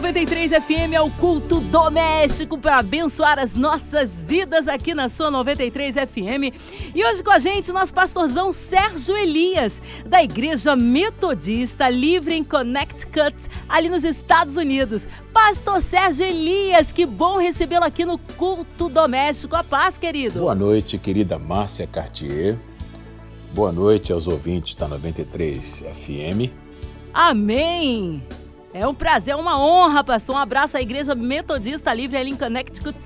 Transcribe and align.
93 0.00 0.52
FM, 0.52 0.94
é 0.94 1.00
o 1.02 1.10
culto 1.10 1.60
doméstico 1.60 2.56
para 2.56 2.78
abençoar 2.78 3.38
as 3.38 3.54
nossas 3.54 4.24
vidas 4.24 4.66
aqui 4.66 4.94
na 4.94 5.10
sua 5.10 5.30
93 5.30 5.94
FM. 5.94 6.56
E 6.94 7.04
hoje 7.04 7.22
com 7.22 7.30
a 7.30 7.38
gente, 7.38 7.70
nosso 7.70 7.92
pastorzão 7.92 8.50
Sérgio 8.50 9.14
Elias, 9.14 9.80
da 10.06 10.22
Igreja 10.22 10.74
Metodista 10.74 11.90
Livre 11.90 12.34
em 12.34 12.42
Connecticut, 12.42 13.36
ali 13.68 13.90
nos 13.90 14.02
Estados 14.02 14.56
Unidos. 14.56 15.06
Pastor 15.34 15.82
Sérgio 15.82 16.24
Elias, 16.24 16.90
que 16.90 17.04
bom 17.04 17.36
recebê-lo 17.36 17.84
aqui 17.84 18.06
no 18.06 18.16
culto 18.16 18.88
doméstico. 18.88 19.54
A 19.54 19.62
paz, 19.62 19.98
querido. 19.98 20.40
Boa 20.40 20.54
noite, 20.54 20.96
querida 20.96 21.38
Márcia 21.38 21.86
Cartier. 21.86 22.58
Boa 23.52 23.70
noite 23.70 24.14
aos 24.14 24.26
ouvintes 24.26 24.74
da 24.76 24.88
93 24.88 25.84
FM. 25.92 26.50
Amém! 27.12 28.22
É 28.72 28.86
um 28.86 28.94
prazer, 28.94 29.34
uma 29.34 29.60
honra, 29.60 30.04
pastor. 30.04 30.36
Um 30.36 30.38
abraço 30.38 30.76
à 30.76 30.80
Igreja 30.80 31.14
Metodista 31.14 31.92
Livre 31.92 32.16
ali 32.16 32.30
em 32.30 32.36
Connecticut. 32.36 32.96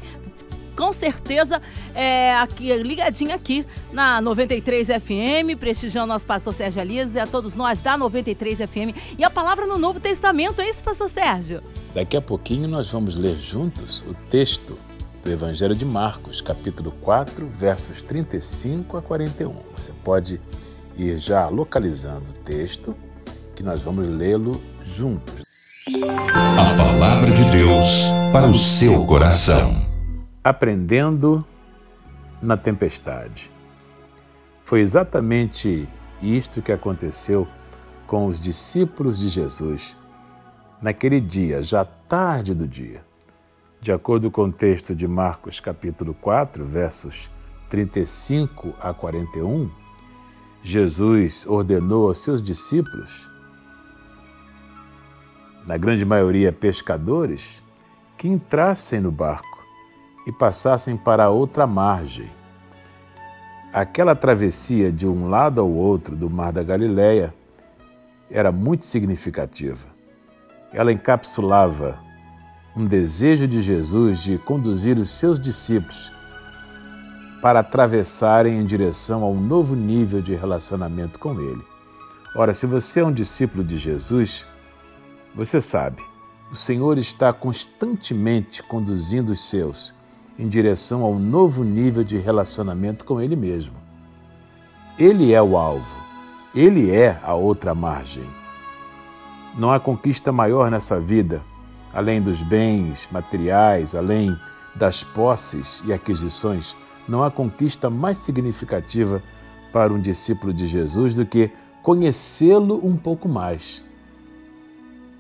Com 0.77 0.93
certeza, 0.93 1.63
é, 1.95 2.35
aqui, 2.35 2.75
ligadinho 2.77 3.33
aqui 3.33 3.65
na 3.93 4.21
93 4.21 4.89
FM, 4.89 5.57
prestigiando 5.59 6.09
nosso 6.09 6.27
pastor 6.27 6.53
Sérgio 6.53 6.83
Elias 6.83 7.15
e 7.15 7.21
a 7.21 7.27
todos 7.27 7.55
nós 7.55 7.79
da 7.79 7.97
93 7.97 8.59
FM. 8.59 9.17
E 9.17 9.25
a 9.25 9.31
palavra 9.31 9.67
no 9.67 9.79
Novo 9.79 10.01
Testamento, 10.01 10.61
é 10.61 10.69
isso, 10.69 10.83
pastor 10.83 11.09
Sérgio? 11.09 11.63
Daqui 11.95 12.17
a 12.17 12.21
pouquinho 12.21 12.67
nós 12.67 12.91
vamos 12.91 13.15
ler 13.15 13.39
juntos 13.39 14.03
o 14.03 14.15
texto 14.29 14.77
do 15.23 15.31
Evangelho 15.31 15.77
de 15.77 15.85
Marcos, 15.85 16.41
capítulo 16.41 16.91
4, 17.01 17.47
versos 17.47 18.03
35 18.03 18.97
a 18.97 19.03
41. 19.03 19.55
Você 19.77 19.93
pode 20.03 20.41
ir 20.99 21.17
já 21.19 21.49
localizando 21.49 22.31
o 22.31 22.39
texto, 22.41 22.97
que 23.55 23.63
nós 23.63 23.85
vamos 23.85 24.09
lê-lo 24.09 24.61
juntos. 24.85 25.54
A 25.87 26.77
palavra 26.79 27.31
de 27.31 27.51
Deus 27.51 28.05
para 28.33 28.49
o 28.49 28.55
seu 28.55 29.05
coração. 29.05 29.85
Aprendendo 30.43 31.45
na 32.41 32.57
tempestade. 32.57 33.51
Foi 34.63 34.81
exatamente 34.81 35.87
isto 36.23 36.63
que 36.63 36.73
aconteceu 36.73 37.47
com 38.07 38.25
os 38.25 38.41
discípulos 38.41 39.19
de 39.19 39.29
Jesus 39.29 39.95
naquele 40.81 41.21
dia, 41.21 41.63
já 41.63 41.85
tarde 41.85 42.55
do 42.55 42.67
dia. 42.67 43.05
De 43.79 43.93
acordo 43.93 44.31
com 44.31 44.45
o 44.45 44.53
texto 44.53 44.95
de 44.95 45.07
Marcos, 45.07 45.61
capítulo 45.61 46.15
4, 46.15 46.65
versos 46.65 47.31
35 47.69 48.73
a 48.81 48.95
41, 48.95 49.71
Jesus 50.63 51.45
ordenou 51.47 52.09
aos 52.09 52.25
seus 52.25 52.41
discípulos 52.41 53.34
na 55.67 55.77
grande 55.77 56.05
maioria 56.05 56.53
pescadores, 56.53 57.63
que 58.17 58.29
entrassem 58.29 59.01
no 59.01 59.11
barco 59.11 59.65
e 60.27 60.33
passassem 60.33 60.97
para 60.97 61.31
outra 61.31 61.67
margem. 61.67 62.31
Aquela 63.73 64.15
travessia 64.15 64.93
de 64.93 65.07
um 65.07 65.29
lado 65.29 65.61
ao 65.61 65.71
outro 65.71 66.15
do 66.15 66.31
Mar 66.31 66.53
da 66.53 66.63
Galileia 66.63 67.35
era 68.31 68.53
muito 68.53 68.85
significativa. 68.85 69.87
Ela 70.73 70.93
encapsulava 70.93 71.99
um 72.77 72.87
desejo 72.87 73.47
de 73.47 73.63
Jesus 73.63 74.23
de 74.23 74.39
conduzir 74.39 74.99
os 74.99 75.11
seus 75.11 75.39
discípulos 75.39 76.13
para 77.41 77.61
atravessarem 77.61 78.59
em 78.59 78.65
direção 78.65 79.23
a 79.23 79.29
um 79.29 79.41
novo 79.41 79.77
nível 79.77 80.23
de 80.23 80.35
relacionamento 80.35 81.19
com 81.19 81.39
Ele. 81.41 81.63
Ora, 82.35 82.55
se 82.55 82.67
você 82.67 83.01
é 83.01 83.05
um 83.05 83.13
discípulo 83.13 83.63
de 83.63 83.77
Jesus, 83.77 84.47
você 85.35 85.61
sabe, 85.61 86.01
o 86.51 86.55
Senhor 86.55 86.97
está 86.97 87.33
constantemente 87.33 88.63
conduzindo 88.63 89.33
os 89.33 89.41
seus 89.41 89.93
em 90.39 90.47
direção 90.47 91.03
ao 91.03 91.19
novo 91.19 91.65
nível 91.65 92.05
de 92.05 92.19
relacionamento 92.19 93.05
com 93.05 93.21
Ele 93.21 93.35
mesmo. 93.35 93.75
Ele 94.97 95.33
é 95.33 95.43
o 95.43 95.57
alvo, 95.57 95.97
Ele 96.55 96.91
é 96.93 97.19
a 97.25 97.35
outra 97.35 97.75
margem. 97.75 98.25
Não 99.59 99.73
há 99.73 99.81
conquista 99.81 100.31
maior 100.31 100.71
nessa 100.71 101.01
vida, 101.01 101.43
além 101.93 102.23
dos 102.23 102.41
bens 102.41 103.09
materiais, 103.11 103.97
além 103.97 104.37
das 104.75 105.03
posses 105.03 105.83
e 105.85 105.93
aquisições, 105.93 106.77
não 107.09 107.25
há 107.25 107.31
conquista 107.31 107.91
mais 107.91 108.19
significativa 108.19 109.21
para 109.73 109.93
um 109.93 110.01
discípulo 110.01 110.53
de 110.53 110.67
Jesus 110.67 111.15
do 111.15 111.27
que 111.27 111.51
conhecê-lo 111.83 112.81
um 112.85 112.97
pouco 112.97 113.29
mais 113.29 113.84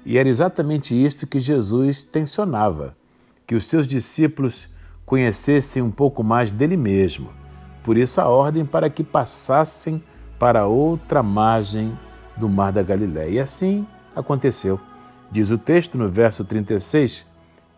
e 0.05 0.19
era 0.19 0.29
exatamente 0.29 0.95
isto 0.95 1.27
que 1.27 1.39
Jesus 1.39 2.03
tensionava: 2.03 2.97
que 3.47 3.55
os 3.55 3.67
seus 3.67 3.87
discípulos 3.87 4.69
conhecessem 5.07 5.83
um 5.83 5.91
pouco 5.91 6.23
mais 6.23 6.51
dele 6.51 6.77
mesmo. 6.77 7.31
Por 7.83 7.97
isso, 7.97 8.21
a 8.21 8.29
ordem 8.29 8.65
para 8.65 8.89
que 8.89 9.05
passassem 9.05 10.03
para 10.39 10.67
outra 10.67 11.23
margem 11.23 11.97
do 12.37 12.49
Mar 12.49 12.73
da 12.73 12.83
Galiléia. 12.83 13.31
E 13.31 13.41
assim 13.41 13.87
aconteceu. 14.15 14.81
Diz 15.31 15.51
o 15.51 15.59
texto 15.59 15.99
no 15.99 16.09
verso 16.09 16.45
36 16.45 17.27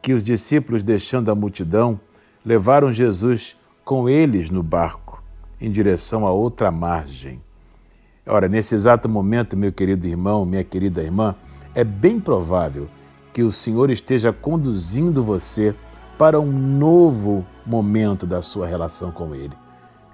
que 0.00 0.12
os 0.12 0.22
discípulos, 0.22 0.82
deixando 0.84 1.30
a 1.30 1.34
multidão, 1.34 1.98
levaram 2.44 2.92
Jesus 2.92 3.56
com 3.84 4.08
eles 4.08 4.50
no 4.50 4.62
barco, 4.62 5.20
em 5.60 5.70
direção 5.70 6.26
a 6.26 6.30
outra 6.30 6.70
margem. 6.70 7.42
Ora, 8.24 8.48
nesse 8.48 8.74
exato 8.74 9.08
momento, 9.08 9.56
meu 9.56 9.72
querido 9.72 10.06
irmão, 10.06 10.44
minha 10.44 10.62
querida 10.62 11.02
irmã, 11.02 11.34
é 11.76 11.84
bem 11.84 12.18
provável 12.18 12.88
que 13.34 13.42
o 13.42 13.52
Senhor 13.52 13.90
esteja 13.90 14.32
conduzindo 14.32 15.22
você 15.22 15.74
para 16.16 16.40
um 16.40 16.50
novo 16.50 17.44
momento 17.66 18.26
da 18.26 18.40
sua 18.40 18.66
relação 18.66 19.12
com 19.12 19.34
Ele. 19.34 19.52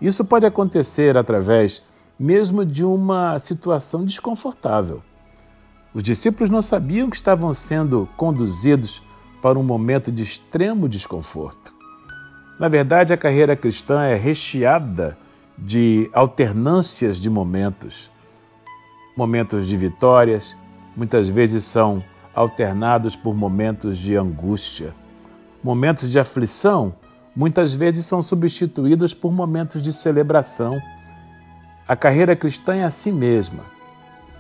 Isso 0.00 0.24
pode 0.24 0.44
acontecer 0.44 1.16
através 1.16 1.84
mesmo 2.18 2.66
de 2.66 2.84
uma 2.84 3.38
situação 3.38 4.04
desconfortável. 4.04 5.04
Os 5.94 6.02
discípulos 6.02 6.50
não 6.50 6.60
sabiam 6.60 7.08
que 7.08 7.14
estavam 7.14 7.54
sendo 7.54 8.08
conduzidos 8.16 9.00
para 9.40 9.56
um 9.56 9.62
momento 9.62 10.10
de 10.10 10.24
extremo 10.24 10.88
desconforto. 10.88 11.72
Na 12.58 12.66
verdade, 12.66 13.12
a 13.12 13.16
carreira 13.16 13.54
cristã 13.54 14.02
é 14.02 14.16
recheada 14.16 15.16
de 15.56 16.10
alternâncias 16.12 17.18
de 17.18 17.30
momentos. 17.30 18.10
Momentos 19.16 19.68
de 19.68 19.76
vitórias, 19.76 20.56
muitas 20.97 21.28
vezes 21.28 21.64
são 21.64 22.03
alternados 22.34 23.14
por 23.16 23.34
momentos 23.34 23.98
de 23.98 24.16
angústia. 24.16 24.94
Momentos 25.62 26.10
de 26.10 26.19
aflição 26.19 26.94
muitas 27.34 27.72
vezes 27.72 28.06
são 28.06 28.22
substituídos 28.22 29.14
por 29.14 29.32
momentos 29.32 29.82
de 29.82 29.92
celebração. 29.92 30.80
A 31.86 31.97
carreira 31.97 32.36
cristã 32.36 32.75
é 32.75 32.84
assim 32.84 33.12
mesma. 33.12 33.64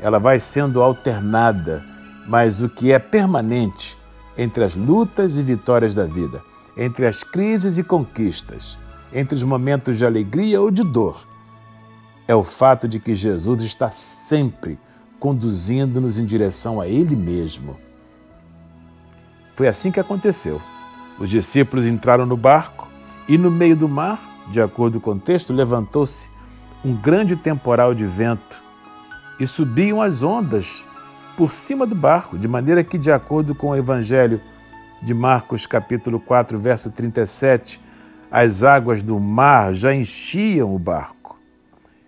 Ela 0.00 0.18
vai 0.18 0.38
sendo 0.38 0.82
alternada, 0.82 1.82
mas 2.26 2.62
o 2.62 2.68
que 2.68 2.92
é 2.92 2.98
permanente 2.98 3.96
entre 4.36 4.64
as 4.64 4.74
lutas 4.74 5.38
e 5.38 5.42
vitórias 5.42 5.94
da 5.94 6.04
vida, 6.04 6.42
entre 6.76 7.06
as 7.06 7.22
crises 7.22 7.78
e 7.78 7.84
conquistas, 7.84 8.78
entre 9.12 9.34
os 9.34 9.42
momentos 9.42 9.98
de 9.98 10.06
alegria 10.06 10.60
ou 10.60 10.70
de 10.70 10.82
dor, 10.82 11.26
é 12.26 12.34
o 12.34 12.42
fato 12.42 12.88
de 12.88 12.98
que 12.98 13.14
Jesus 13.14 13.62
está 13.62 13.90
sempre 13.90 14.78
conduzindo-nos 15.22 16.18
em 16.18 16.24
direção 16.24 16.80
a 16.80 16.88
Ele 16.88 17.14
mesmo. 17.14 17.76
Foi 19.54 19.68
assim 19.68 19.92
que 19.92 20.00
aconteceu. 20.00 20.60
Os 21.16 21.30
discípulos 21.30 21.86
entraram 21.86 22.26
no 22.26 22.36
barco 22.36 22.88
e, 23.28 23.38
no 23.38 23.48
meio 23.48 23.76
do 23.76 23.88
mar, 23.88 24.42
de 24.50 24.60
acordo 24.60 25.00
com 25.00 25.12
o 25.12 25.20
texto, 25.20 25.52
levantou-se 25.52 26.28
um 26.84 26.92
grande 26.92 27.36
temporal 27.36 27.94
de 27.94 28.04
vento 28.04 28.60
e 29.38 29.46
subiam 29.46 30.02
as 30.02 30.24
ondas 30.24 30.84
por 31.36 31.52
cima 31.52 31.86
do 31.86 31.94
barco, 31.94 32.36
de 32.36 32.48
maneira 32.48 32.82
que, 32.82 32.98
de 32.98 33.12
acordo 33.12 33.54
com 33.54 33.68
o 33.68 33.76
Evangelho 33.76 34.40
de 35.00 35.14
Marcos, 35.14 35.66
capítulo 35.66 36.18
4, 36.18 36.58
verso 36.58 36.90
37, 36.90 37.80
as 38.28 38.64
águas 38.64 39.04
do 39.04 39.20
mar 39.20 39.72
já 39.72 39.94
enchiam 39.94 40.74
o 40.74 40.80
barco. 40.80 41.38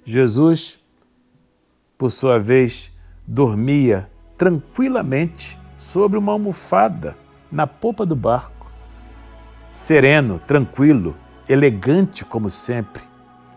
Jesus, 0.05 0.81
por 1.97 2.11
sua 2.11 2.41
vez, 2.41 2.93
dormia 3.27 4.11
tranquilamente 4.37 5.59
sobre 5.79 6.19
uma 6.19 6.33
almofada 6.33 7.17
na 7.51 7.67
popa 7.67 8.05
do 8.05 8.17
barco. 8.17 8.67
Sereno, 9.71 10.41
tranquilo, 10.47 11.15
elegante 11.49 12.25
como 12.25 12.51
sempre, 12.51 13.03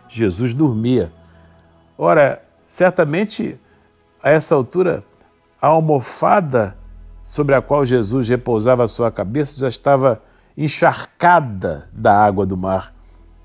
Jesus 0.09 0.53
dormia. 0.53 1.11
Ora, 1.97 2.41
certamente 2.67 3.59
a 4.21 4.29
essa 4.29 4.55
altura, 4.55 5.03
a 5.61 5.67
almofada 5.67 6.77
sobre 7.23 7.55
a 7.55 7.61
qual 7.61 7.85
Jesus 7.85 8.29
repousava 8.29 8.83
a 8.83 8.87
sua 8.87 9.11
cabeça 9.11 9.59
já 9.59 9.67
estava 9.67 10.21
encharcada 10.55 11.89
da 11.91 12.13
água 12.13 12.45
do 12.45 12.57
mar, 12.57 12.93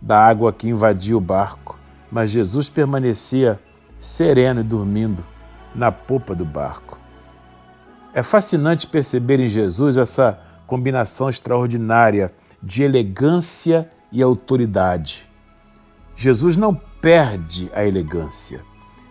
da 0.00 0.18
água 0.18 0.52
que 0.52 0.68
invadia 0.68 1.16
o 1.16 1.20
barco. 1.20 1.78
Mas 2.10 2.30
Jesus 2.30 2.68
permanecia 2.68 3.60
sereno 3.98 4.60
e 4.60 4.64
dormindo 4.64 5.31
na 5.74 5.90
popa 5.90 6.34
do 6.34 6.44
barco. 6.44 6.98
É 8.14 8.22
fascinante 8.22 8.86
perceber 8.86 9.40
em 9.40 9.48
Jesus 9.48 9.96
essa 9.96 10.38
combinação 10.66 11.28
extraordinária 11.28 12.30
de 12.62 12.82
elegância 12.82 13.88
e 14.10 14.22
autoridade. 14.22 15.28
Jesus 16.14 16.56
não 16.56 16.74
perde 16.74 17.70
a 17.74 17.84
elegância, 17.84 18.62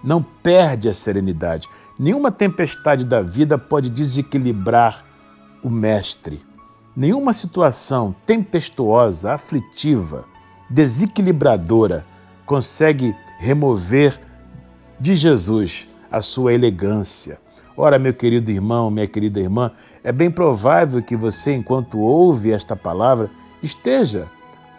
não 0.03 0.21
perde 0.21 0.87
a 0.87 0.93
serenidade. 0.93 1.67
Nenhuma 1.99 2.31
tempestade 2.31 3.05
da 3.05 3.21
vida 3.21 3.57
pode 3.57 3.89
desequilibrar 3.89 5.03
o 5.63 5.69
Mestre. 5.69 6.45
Nenhuma 6.95 7.33
situação 7.33 8.15
tempestuosa, 8.25 9.33
aflitiva, 9.33 10.25
desequilibradora 10.69 12.05
consegue 12.45 13.15
remover 13.39 14.19
de 14.99 15.15
Jesus 15.15 15.90
a 16.11 16.21
sua 16.21 16.53
elegância. 16.53 17.39
Ora, 17.75 17.97
meu 17.97 18.13
querido 18.13 18.51
irmão, 18.51 18.91
minha 18.91 19.07
querida 19.07 19.39
irmã, 19.39 19.71
é 20.03 20.11
bem 20.11 20.29
provável 20.29 21.01
que 21.01 21.15
você, 21.15 21.53
enquanto 21.53 21.99
ouve 21.99 22.51
esta 22.51 22.75
palavra, 22.75 23.29
esteja 23.63 24.27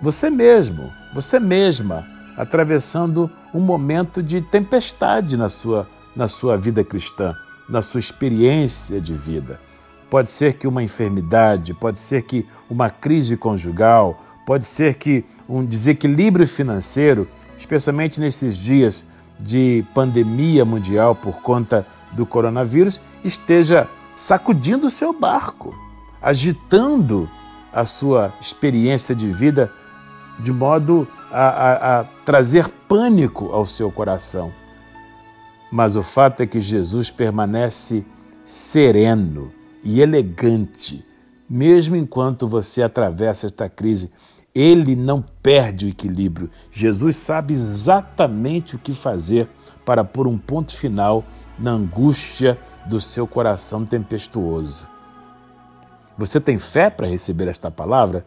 você 0.01 0.29
mesmo, 0.29 0.91
você 1.15 1.39
mesma, 1.39 2.05
atravessando 2.37 3.31
um 3.55 3.61
momento 3.61 4.21
de 4.21 4.41
tempestade 4.41 5.37
na 5.37 5.49
sua, 5.49 5.89
na 6.17 6.27
sua 6.27 6.57
vida 6.57 6.83
cristã, 6.83 7.33
na 7.69 7.83
sua 7.83 8.01
experiência 8.01 9.01
de 9.01 9.15
vida. 9.15 9.61
Pode 10.11 10.29
ser 10.29 10.55
que 10.55 10.67
uma 10.67 10.83
enfermidade, 10.83 11.73
pode 11.73 11.99
ser 11.99 12.23
que 12.23 12.45
uma 12.69 12.91
crise 12.91 13.37
conjugal, 13.37 14.21
pode 14.45 14.67
ser 14.67 14.95
que 14.95 15.25
um 15.49 15.65
desequilíbrio 15.65 16.49
financeiro, 16.49 17.29
especialmente 17.57 18.21
nesses 18.21 18.57
dias 18.57 19.07
de 19.43 19.85
pandemia 19.93 20.65
mundial 20.65 21.15
por 21.15 21.43
conta 21.43 21.87
do 22.13 22.25
coronavírus, 22.25 23.01
esteja 23.25 23.89
sacudindo 24.15 24.87
o 24.87 24.91
seu 24.91 25.13
barco, 25.13 25.75
agitando 26.21 27.29
a 27.73 27.85
sua 27.85 28.33
experiência 28.41 29.15
de 29.15 29.29
vida 29.29 29.73
de 30.39 30.53
modo 30.53 31.09
a, 31.31 31.47
a, 31.47 32.01
a 32.01 32.05
trazer 32.25 32.69
pânico 32.89 33.47
ao 33.53 33.67
seu 33.67 33.91
coração. 33.91 34.53
Mas 35.71 35.97
o 35.97 36.03
fato 36.03 36.43
é 36.43 36.47
que 36.47 36.61
Jesus 36.61 37.11
permanece 37.11 38.05
sereno 38.45 39.51
e 39.83 40.01
elegante, 40.01 41.05
mesmo 41.49 41.97
enquanto 41.97 42.47
você 42.47 42.83
atravessa 42.83 43.47
esta 43.47 43.69
crise. 43.69 44.11
Ele 44.55 44.95
não 44.95 45.25
perde 45.43 45.87
o 45.87 45.89
equilíbrio. 45.89 46.51
Jesus 46.71 47.17
sabe 47.17 47.55
exatamente 47.55 48.77
o 48.77 48.79
que 48.79 48.93
fazer 48.93 49.49
para 49.85 50.05
pôr 50.05 50.27
um 50.27 50.37
ponto 50.37 50.75
final 50.75 51.25
na 51.59 51.71
angústia 51.71 52.59
do 52.87 53.01
seu 53.01 53.27
coração 53.27 53.85
tempestuoso. 53.85 54.87
Você 56.19 56.41
tem 56.41 56.59
fé 56.59 56.91
para 56.91 57.07
receber 57.07 57.49
esta 57.49 57.71
palavra? 57.71 58.27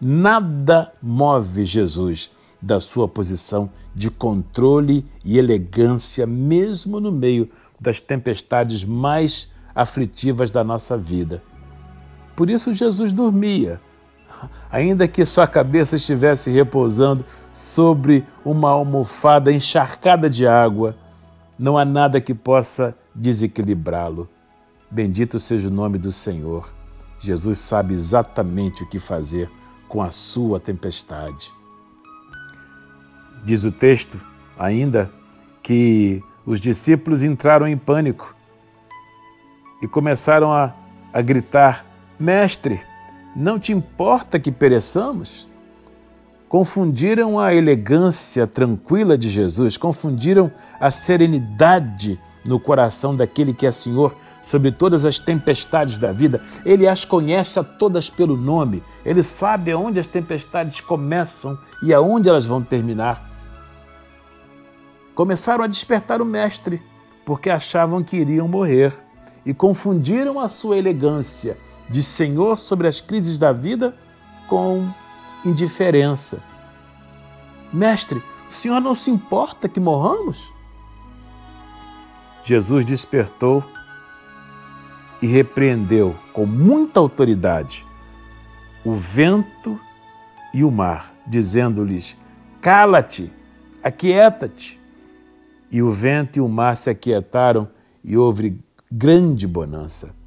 Nada 0.00 0.92
move 1.00 1.64
Jesus 1.64 2.30
da 2.60 2.78
sua 2.78 3.08
posição 3.08 3.70
de 3.94 4.10
controle 4.10 5.04
e 5.24 5.38
elegância, 5.38 6.26
mesmo 6.26 7.00
no 7.00 7.10
meio 7.10 7.50
das 7.80 8.00
tempestades 8.00 8.84
mais 8.84 9.48
aflitivas 9.74 10.50
da 10.50 10.62
nossa 10.62 10.96
vida. 10.96 11.42
Por 12.36 12.48
isso 12.48 12.72
Jesus 12.72 13.12
dormia, 13.12 13.80
ainda 14.70 15.08
que 15.08 15.24
sua 15.24 15.46
cabeça 15.46 15.96
estivesse 15.96 16.50
repousando 16.50 17.24
sobre 17.52 18.24
uma 18.44 18.70
almofada 18.70 19.52
encharcada 19.52 20.28
de 20.28 20.46
água, 20.46 20.96
não 21.58 21.76
há 21.76 21.84
nada 21.84 22.20
que 22.20 22.34
possa 22.34 22.96
desequilibrá-lo. 23.14 24.28
Bendito 24.90 25.38
seja 25.40 25.68
o 25.68 25.70
nome 25.70 25.98
do 25.98 26.12
Senhor. 26.12 26.72
Jesus 27.18 27.58
sabe 27.58 27.94
exatamente 27.94 28.82
o 28.82 28.88
que 28.88 28.98
fazer 28.98 29.50
com 29.88 30.02
a 30.02 30.10
sua 30.10 30.58
tempestade. 30.58 31.52
Diz 33.44 33.64
o 33.64 33.72
texto 33.72 34.20
ainda 34.58 35.10
que 35.62 36.22
os 36.44 36.60
discípulos 36.60 37.22
entraram 37.22 37.66
em 37.66 37.76
pânico 37.76 38.34
e 39.82 39.88
começaram 39.88 40.52
a, 40.52 40.72
a 41.12 41.20
gritar: 41.20 41.86
Mestre, 42.18 42.80
não 43.34 43.58
te 43.58 43.72
importa 43.72 44.38
que 44.38 44.52
pereçamos? 44.52 45.48
Confundiram 46.48 47.38
a 47.38 47.54
elegância 47.54 48.46
tranquila 48.46 49.16
de 49.16 49.30
Jesus, 49.30 49.78
confundiram 49.78 50.52
a 50.78 50.90
serenidade 50.90 52.20
no 52.46 52.60
coração 52.60 53.16
daquele 53.16 53.54
que 53.54 53.66
é 53.66 53.72
Senhor 53.72 54.14
sobre 54.42 54.70
todas 54.70 55.06
as 55.06 55.18
tempestades 55.18 55.96
da 55.96 56.12
vida. 56.12 56.42
Ele 56.64 56.86
as 56.86 57.06
conhece 57.06 57.58
a 57.58 57.64
todas 57.64 58.10
pelo 58.10 58.36
nome. 58.36 58.82
Ele 59.04 59.22
sabe 59.22 59.70
aonde 59.70 59.98
as 59.98 60.06
tempestades 60.06 60.80
começam 60.80 61.56
e 61.82 61.94
aonde 61.94 62.28
elas 62.28 62.44
vão 62.44 62.62
terminar. 62.62 63.30
Começaram 65.14 65.64
a 65.64 65.68
despertar 65.68 66.20
o 66.20 66.24
Mestre, 66.26 66.82
porque 67.24 67.48
achavam 67.48 68.02
que 68.02 68.16
iriam 68.16 68.48
morrer 68.48 68.92
e 69.46 69.54
confundiram 69.54 70.38
a 70.38 70.48
sua 70.48 70.76
elegância 70.76 71.56
de 71.92 72.02
Senhor 72.02 72.56
sobre 72.56 72.88
as 72.88 73.02
crises 73.02 73.36
da 73.36 73.52
vida 73.52 73.94
com 74.48 74.88
indiferença. 75.44 76.42
Mestre, 77.70 78.22
o 78.48 78.52
Senhor 78.52 78.80
não 78.80 78.94
se 78.94 79.10
importa 79.10 79.68
que 79.68 79.78
morramos? 79.78 80.50
Jesus 82.42 82.86
despertou 82.86 83.62
e 85.20 85.26
repreendeu 85.26 86.16
com 86.32 86.46
muita 86.46 86.98
autoridade 86.98 87.86
o 88.84 88.96
vento 88.96 89.78
e 90.52 90.64
o 90.64 90.70
mar, 90.70 91.14
dizendo-lhes: 91.26 92.16
Cala-te, 92.60 93.30
aquieta-te. 93.82 94.80
E 95.70 95.82
o 95.82 95.90
vento 95.90 96.38
e 96.38 96.40
o 96.40 96.48
mar 96.48 96.76
se 96.76 96.90
aquietaram 96.90 97.68
e 98.02 98.16
houve 98.16 98.58
grande 98.90 99.46
bonança. 99.46 100.21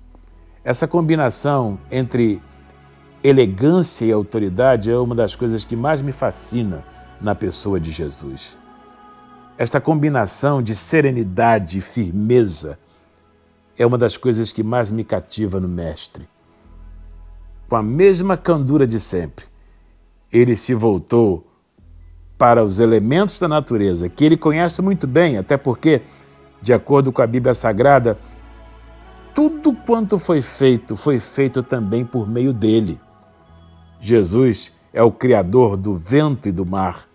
Essa 0.65 0.87
combinação 0.87 1.77
entre 1.91 2.41
elegância 3.23 4.03
e 4.03 4.11
autoridade 4.11 4.89
é 4.89 4.97
uma 4.97 5.13
das 5.13 5.35
coisas 5.35 5.63
que 5.63 5.75
mais 5.75 6.01
me 6.01 6.11
fascina 6.11 6.83
na 7.21 7.35
pessoa 7.35 7.79
de 7.79 7.91
Jesus. 7.91 8.57
Esta 9.59 9.79
combinação 9.79 10.63
de 10.63 10.75
serenidade 10.75 11.77
e 11.77 11.81
firmeza 11.81 12.79
é 13.77 13.85
uma 13.85 13.95
das 13.95 14.17
coisas 14.17 14.51
que 14.51 14.63
mais 14.63 14.89
me 14.89 15.03
cativa 15.03 15.59
no 15.59 15.67
Mestre. 15.67 16.27
Com 17.69 17.75
a 17.75 17.83
mesma 17.83 18.35
candura 18.35 18.87
de 18.87 18.99
sempre, 18.99 19.45
ele 20.33 20.55
se 20.55 20.73
voltou 20.73 21.45
para 22.39 22.63
os 22.63 22.79
elementos 22.79 23.39
da 23.39 23.47
natureza, 23.47 24.09
que 24.09 24.25
ele 24.25 24.35
conhece 24.35 24.81
muito 24.81 25.05
bem, 25.05 25.37
até 25.37 25.57
porque, 25.57 26.01
de 26.59 26.73
acordo 26.73 27.11
com 27.11 27.21
a 27.21 27.27
Bíblia 27.27 27.53
Sagrada, 27.53 28.17
tudo 29.35 29.73
quanto 29.73 30.17
foi 30.17 30.41
feito 30.41 30.95
foi 30.95 31.19
feito 31.19 31.61
também 31.61 32.05
por 32.05 32.25
meio 32.25 32.53
dele. 32.53 32.99
Jesus 33.99 34.71
é 34.93 35.03
o 35.03 35.11
Criador 35.11 35.75
do 35.75 35.97
vento 35.97 36.47
e 36.47 36.53
do 36.53 36.65
mar. 36.65 37.05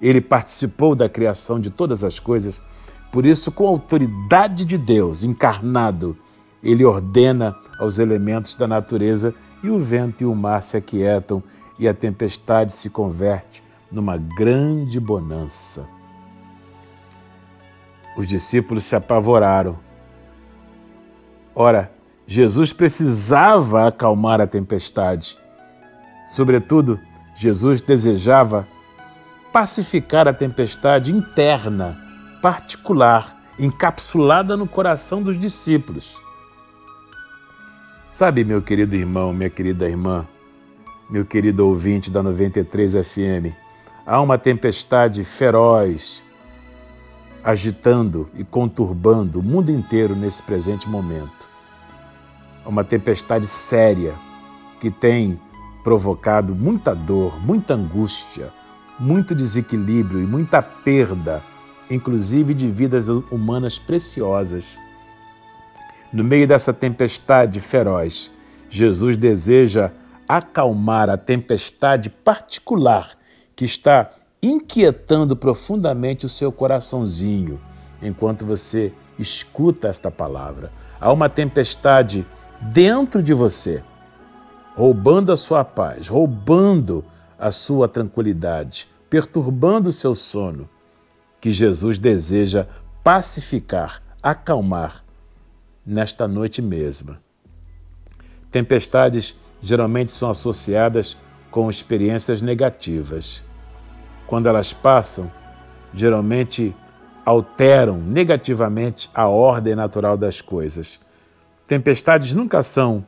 Ele 0.00 0.20
participou 0.20 0.94
da 0.94 1.08
criação 1.08 1.58
de 1.58 1.70
todas 1.70 2.04
as 2.04 2.18
coisas, 2.18 2.62
por 3.10 3.24
isso, 3.24 3.50
com 3.50 3.66
a 3.66 3.70
autoridade 3.70 4.64
de 4.64 4.78
Deus 4.78 5.24
encarnado, 5.24 6.16
ele 6.62 6.84
ordena 6.84 7.56
aos 7.78 7.98
elementos 7.98 8.54
da 8.54 8.68
natureza 8.68 9.34
e 9.62 9.70
o 9.70 9.78
vento 9.78 10.22
e 10.22 10.26
o 10.26 10.34
mar 10.34 10.62
se 10.62 10.76
aquietam 10.76 11.42
e 11.78 11.88
a 11.88 11.94
tempestade 11.94 12.74
se 12.74 12.90
converte 12.90 13.64
numa 13.90 14.18
grande 14.18 15.00
bonança. 15.00 15.88
Os 18.16 18.26
discípulos 18.26 18.84
se 18.84 18.94
apavoraram 18.94 19.78
Ora, 21.54 21.90
Jesus 22.26 22.72
precisava 22.72 23.88
acalmar 23.88 24.40
a 24.40 24.46
tempestade. 24.46 25.36
Sobretudo, 26.26 26.98
Jesus 27.34 27.80
desejava 27.80 28.66
pacificar 29.52 30.28
a 30.28 30.32
tempestade 30.32 31.12
interna, 31.12 31.98
particular, 32.40 33.36
encapsulada 33.58 34.56
no 34.56 34.66
coração 34.66 35.22
dos 35.22 35.38
discípulos. 35.38 36.20
Sabe, 38.10 38.44
meu 38.44 38.62
querido 38.62 38.94
irmão, 38.94 39.32
minha 39.32 39.50
querida 39.50 39.88
irmã, 39.88 40.26
meu 41.08 41.24
querido 41.24 41.66
ouvinte 41.66 42.10
da 42.10 42.22
93 42.22 42.92
FM, 42.92 43.54
há 44.06 44.20
uma 44.20 44.38
tempestade 44.38 45.24
feroz 45.24 46.24
agitando 47.42 48.28
e 48.34 48.44
conturbando 48.44 49.40
o 49.40 49.42
mundo 49.42 49.70
inteiro 49.70 50.14
nesse 50.14 50.42
presente 50.42 50.88
momento 50.88 51.50
uma 52.64 52.84
tempestade 52.84 53.46
séria 53.46 54.14
que 54.80 54.90
tem 54.90 55.38
provocado 55.82 56.54
muita 56.54 56.94
dor, 56.94 57.40
muita 57.40 57.74
angústia, 57.74 58.52
muito 58.98 59.34
desequilíbrio 59.34 60.20
e 60.20 60.26
muita 60.26 60.62
perda, 60.62 61.42
inclusive 61.90 62.54
de 62.54 62.68
vidas 62.68 63.08
humanas 63.08 63.78
preciosas. 63.78 64.78
No 66.12 66.22
meio 66.22 66.46
dessa 66.46 66.72
tempestade 66.72 67.60
feroz, 67.60 68.30
Jesus 68.68 69.16
deseja 69.16 69.90
acalmar 70.28 71.08
a 71.08 71.16
tempestade 71.16 72.08
particular 72.10 73.10
que 73.56 73.64
está 73.64 74.10
inquietando 74.42 75.36
profundamente 75.36 76.26
o 76.26 76.28
seu 76.28 76.50
coraçãozinho 76.50 77.60
enquanto 78.02 78.46
você 78.46 78.92
escuta 79.18 79.88
esta 79.88 80.10
palavra. 80.10 80.72
Há 80.98 81.12
uma 81.12 81.28
tempestade 81.28 82.26
dentro 82.60 83.22
de 83.22 83.34
você, 83.34 83.82
roubando 84.74 85.32
a 85.32 85.36
sua 85.36 85.64
paz, 85.64 86.08
roubando 86.08 87.04
a 87.38 87.52
sua 87.52 87.88
tranquilidade, 87.88 88.88
perturbando 89.08 89.88
o 89.88 89.92
seu 89.92 90.14
sono, 90.14 90.68
que 91.40 91.50
Jesus 91.50 91.98
deseja 91.98 92.66
pacificar, 93.02 94.02
acalmar 94.22 95.04
nesta 95.84 96.28
noite 96.28 96.60
mesma. 96.60 97.16
Tempestades 98.50 99.34
geralmente 99.60 100.10
são 100.10 100.30
associadas 100.30 101.16
com 101.50 101.68
experiências 101.68 102.42
negativas. 102.42 103.44
Quando 104.30 104.48
elas 104.48 104.72
passam, 104.72 105.28
geralmente 105.92 106.72
alteram 107.26 107.98
negativamente 107.98 109.10
a 109.12 109.26
ordem 109.26 109.74
natural 109.74 110.16
das 110.16 110.40
coisas. 110.40 111.00
Tempestades 111.66 112.32
nunca 112.32 112.62
são 112.62 113.04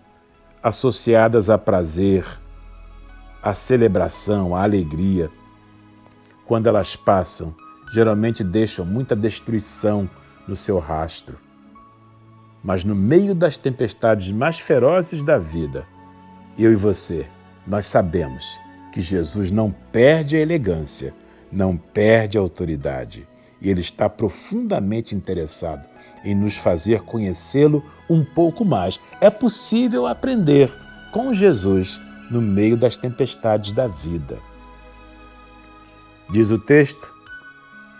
associadas 0.60 1.48
a 1.48 1.56
prazer, 1.56 2.26
a 3.40 3.54
celebração, 3.54 4.56
a 4.56 4.64
alegria. 4.64 5.30
Quando 6.44 6.66
elas 6.66 6.96
passam, 6.96 7.54
geralmente 7.94 8.42
deixam 8.42 8.84
muita 8.84 9.14
destruição 9.14 10.10
no 10.48 10.56
seu 10.56 10.80
rastro. 10.80 11.38
Mas 12.64 12.82
no 12.82 12.96
meio 12.96 13.32
das 13.32 13.56
tempestades 13.56 14.32
mais 14.32 14.58
ferozes 14.58 15.22
da 15.22 15.38
vida, 15.38 15.86
eu 16.58 16.72
e 16.72 16.76
você, 16.76 17.28
nós 17.64 17.86
sabemos 17.86 18.60
que 18.92 19.00
Jesus 19.00 19.50
não 19.50 19.74
perde 19.90 20.36
a 20.36 20.40
elegância, 20.40 21.14
não 21.50 21.76
perde 21.76 22.36
a 22.36 22.40
autoridade. 22.40 23.26
E 23.60 23.70
Ele 23.70 23.80
está 23.80 24.08
profundamente 24.08 25.14
interessado 25.14 25.88
em 26.24 26.34
nos 26.34 26.56
fazer 26.56 27.02
conhecê-lo 27.02 27.82
um 28.08 28.24
pouco 28.24 28.64
mais. 28.64 29.00
É 29.20 29.30
possível 29.30 30.06
aprender 30.06 30.70
com 31.12 31.32
Jesus 31.32 32.00
no 32.30 32.40
meio 32.40 32.76
das 32.76 32.96
tempestades 32.96 33.72
da 33.72 33.86
vida. 33.86 34.38
Diz 36.30 36.50
o 36.50 36.58
texto 36.58 37.14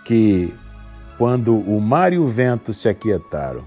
que 0.05 0.53
quando 1.17 1.57
o 1.57 1.79
mar 1.79 2.13
e 2.13 2.17
o 2.17 2.25
vento 2.25 2.73
se 2.73 2.89
aquietaram, 2.89 3.63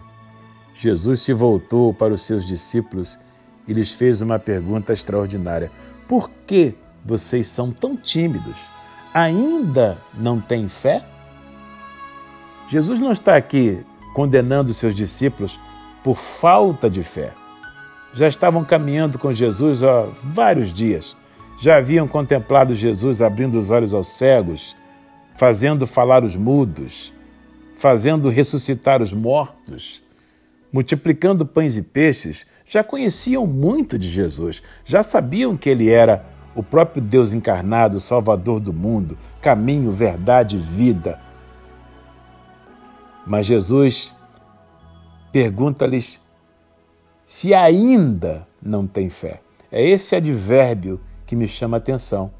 Jesus 0.74 1.20
se 1.20 1.32
voltou 1.32 1.94
para 1.94 2.12
os 2.12 2.26
seus 2.26 2.46
discípulos 2.46 3.18
e 3.66 3.72
lhes 3.72 3.92
fez 3.92 4.20
uma 4.20 4.38
pergunta 4.38 4.92
extraordinária: 4.92 5.70
Por 6.06 6.30
que 6.46 6.74
vocês 7.06 7.46
são 7.48 7.70
tão 7.70 7.96
tímidos? 7.96 8.68
Ainda 9.14 9.96
não 10.12 10.40
têm 10.40 10.68
fé? 10.68 11.04
Jesus 12.68 12.98
não 12.98 13.12
está 13.12 13.36
aqui 13.36 13.86
condenando 14.12 14.74
seus 14.74 14.94
discípulos 14.94 15.60
por 16.02 16.16
falta 16.16 16.90
de 16.90 17.02
fé. 17.02 17.32
Já 18.12 18.26
estavam 18.26 18.64
caminhando 18.64 19.18
com 19.18 19.32
Jesus 19.32 19.84
há 19.84 20.06
vários 20.22 20.72
dias. 20.72 21.16
Já 21.58 21.76
haviam 21.76 22.08
contemplado 22.08 22.74
Jesus 22.74 23.22
abrindo 23.22 23.58
os 23.58 23.70
olhos 23.70 23.94
aos 23.94 24.08
cegos, 24.08 24.76
fazendo 25.36 25.86
falar 25.86 26.24
os 26.24 26.34
mudos, 26.34 27.12
fazendo 27.76 28.28
ressuscitar 28.28 29.00
os 29.00 29.12
mortos, 29.12 30.02
multiplicando 30.72 31.46
pães 31.46 31.76
e 31.76 31.82
peixes. 31.82 32.46
Já 32.64 32.82
conheciam 32.82 33.46
muito 33.46 33.98
de 33.98 34.08
Jesus, 34.08 34.62
já 34.84 35.02
sabiam 35.02 35.56
que 35.56 35.70
ele 35.70 35.88
era 35.88 36.35
o 36.56 36.62
próprio 36.62 37.02
Deus 37.02 37.34
encarnado, 37.34 38.00
Salvador 38.00 38.58
do 38.58 38.72
mundo, 38.72 39.16
caminho, 39.42 39.92
verdade 39.92 40.56
vida. 40.56 41.20
Mas 43.26 43.44
Jesus 43.44 44.16
pergunta-lhes 45.30 46.18
se 47.26 47.52
ainda 47.52 48.48
não 48.62 48.86
tem 48.86 49.10
fé. 49.10 49.42
É 49.70 49.86
esse 49.86 50.16
advérbio 50.16 50.98
que 51.26 51.36
me 51.36 51.46
chama 51.46 51.76
a 51.76 51.78
atenção. 51.78 52.32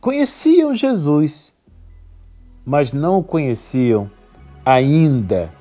Conheciam 0.00 0.72
Jesus, 0.72 1.52
mas 2.64 2.92
não 2.92 3.18
o 3.18 3.24
conheciam 3.24 4.08
ainda 4.64 5.52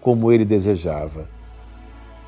como 0.00 0.32
ele 0.32 0.44
desejava. 0.44 1.28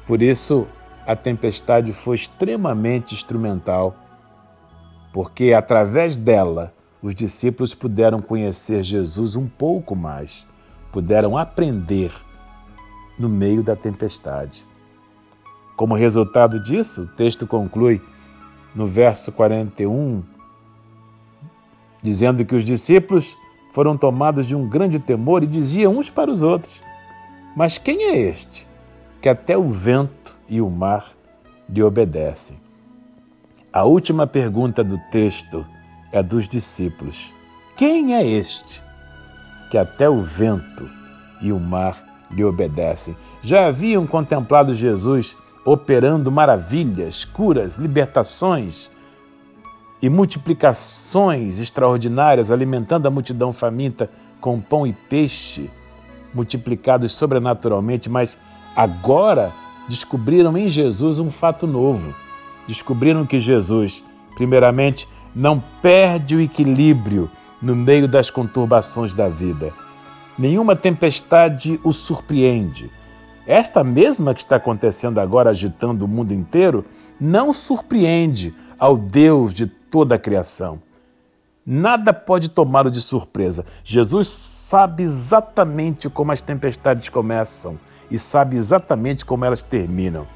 Por 0.06 0.20
isso, 0.20 0.66
a 1.06 1.14
tempestade 1.14 1.92
foi 1.92 2.16
extremamente 2.16 3.14
instrumental, 3.14 3.94
porque 5.12 5.52
através 5.52 6.16
dela 6.16 6.72
os 7.02 7.14
discípulos 7.14 7.74
puderam 7.74 8.20
conhecer 8.20 8.82
Jesus 8.82 9.36
um 9.36 9.46
pouco 9.46 9.94
mais, 9.94 10.46
puderam 10.90 11.36
aprender 11.36 12.12
no 13.18 13.28
meio 13.28 13.62
da 13.62 13.76
tempestade. 13.76 14.66
Como 15.76 15.94
resultado 15.94 16.62
disso, 16.62 17.02
o 17.02 17.06
texto 17.06 17.46
conclui 17.46 18.00
no 18.74 18.86
verso 18.86 19.30
41, 19.30 20.22
dizendo 22.02 22.44
que 22.44 22.54
os 22.54 22.64
discípulos 22.64 23.36
foram 23.70 23.96
tomados 23.96 24.46
de 24.46 24.54
um 24.54 24.68
grande 24.68 24.98
temor 24.98 25.42
e 25.42 25.46
diziam 25.46 25.96
uns 25.96 26.08
para 26.08 26.30
os 26.30 26.42
outros: 26.42 26.80
Mas 27.56 27.76
quem 27.76 28.04
é 28.04 28.16
este 28.16 28.66
que 29.20 29.28
até 29.28 29.58
o 29.58 29.68
vento 29.68 30.23
e 30.48 30.60
o 30.60 30.70
mar 30.70 31.12
lhe 31.68 31.82
obedecem? 31.82 32.60
A 33.72 33.84
última 33.84 34.26
pergunta 34.26 34.84
do 34.84 34.98
texto 35.10 35.66
é 36.12 36.22
dos 36.22 36.46
discípulos. 36.46 37.34
Quem 37.76 38.14
é 38.14 38.24
este 38.24 38.82
que 39.70 39.76
até 39.76 40.08
o 40.08 40.22
vento 40.22 40.88
e 41.40 41.50
o 41.50 41.58
mar 41.58 42.26
lhe 42.30 42.44
obedecem? 42.44 43.16
Já 43.42 43.66
haviam 43.66 44.06
contemplado 44.06 44.74
Jesus 44.74 45.36
operando 45.64 46.30
maravilhas, 46.30 47.24
curas, 47.24 47.76
libertações 47.76 48.90
e 50.00 50.08
multiplicações 50.08 51.58
extraordinárias, 51.58 52.50
alimentando 52.50 53.08
a 53.08 53.10
multidão 53.10 53.52
faminta 53.52 54.10
com 54.40 54.60
pão 54.60 54.86
e 54.86 54.92
peixe, 54.92 55.70
multiplicados 56.32 57.12
sobrenaturalmente, 57.12 58.10
mas 58.10 58.38
agora 58.76 59.52
descobriram 59.88 60.56
em 60.56 60.68
Jesus 60.68 61.18
um 61.18 61.30
fato 61.30 61.66
novo. 61.66 62.14
Descobriram 62.66 63.26
que 63.26 63.38
Jesus, 63.38 64.04
primeiramente, 64.34 65.08
não 65.34 65.62
perde 65.82 66.36
o 66.36 66.40
equilíbrio 66.40 67.30
no 67.60 67.74
meio 67.74 68.06
das 68.06 68.30
conturbações 68.30 69.14
da 69.14 69.28
vida. 69.28 69.72
Nenhuma 70.38 70.74
tempestade 70.74 71.80
o 71.84 71.92
surpreende. 71.92 72.90
Esta 73.46 73.84
mesma 73.84 74.32
que 74.32 74.40
está 74.40 74.56
acontecendo 74.56 75.18
agora, 75.18 75.50
agitando 75.50 76.04
o 76.04 76.08
mundo 76.08 76.32
inteiro, 76.32 76.84
não 77.20 77.52
surpreende 77.52 78.54
ao 78.78 78.96
Deus 78.96 79.52
de 79.52 79.66
toda 79.66 80.14
a 80.14 80.18
criação. 80.18 80.82
Nada 81.66 82.12
pode 82.12 82.50
tomá-lo 82.50 82.90
de 82.90 83.00
surpresa. 83.00 83.64
Jesus 83.82 84.28
sabe 84.28 85.02
exatamente 85.02 86.10
como 86.10 86.30
as 86.30 86.42
tempestades 86.42 87.08
começam 87.08 87.78
e 88.10 88.18
sabe 88.18 88.56
exatamente 88.56 89.24
como 89.24 89.44
elas 89.44 89.62
terminam. 89.62 90.26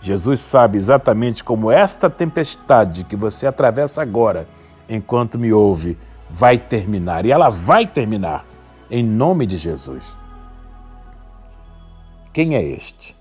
Jesus 0.00 0.40
sabe 0.40 0.78
exatamente 0.78 1.42
como 1.42 1.70
esta 1.70 2.08
tempestade 2.08 3.04
que 3.04 3.16
você 3.16 3.46
atravessa 3.46 4.02
agora, 4.02 4.48
enquanto 4.88 5.36
me 5.36 5.52
ouve, 5.52 5.98
vai 6.30 6.58
terminar. 6.58 7.26
E 7.26 7.32
ela 7.32 7.48
vai 7.48 7.86
terminar, 7.86 8.46
em 8.88 9.02
nome 9.02 9.46
de 9.46 9.56
Jesus. 9.56 10.16
Quem 12.32 12.54
é 12.54 12.62
este? 12.62 13.16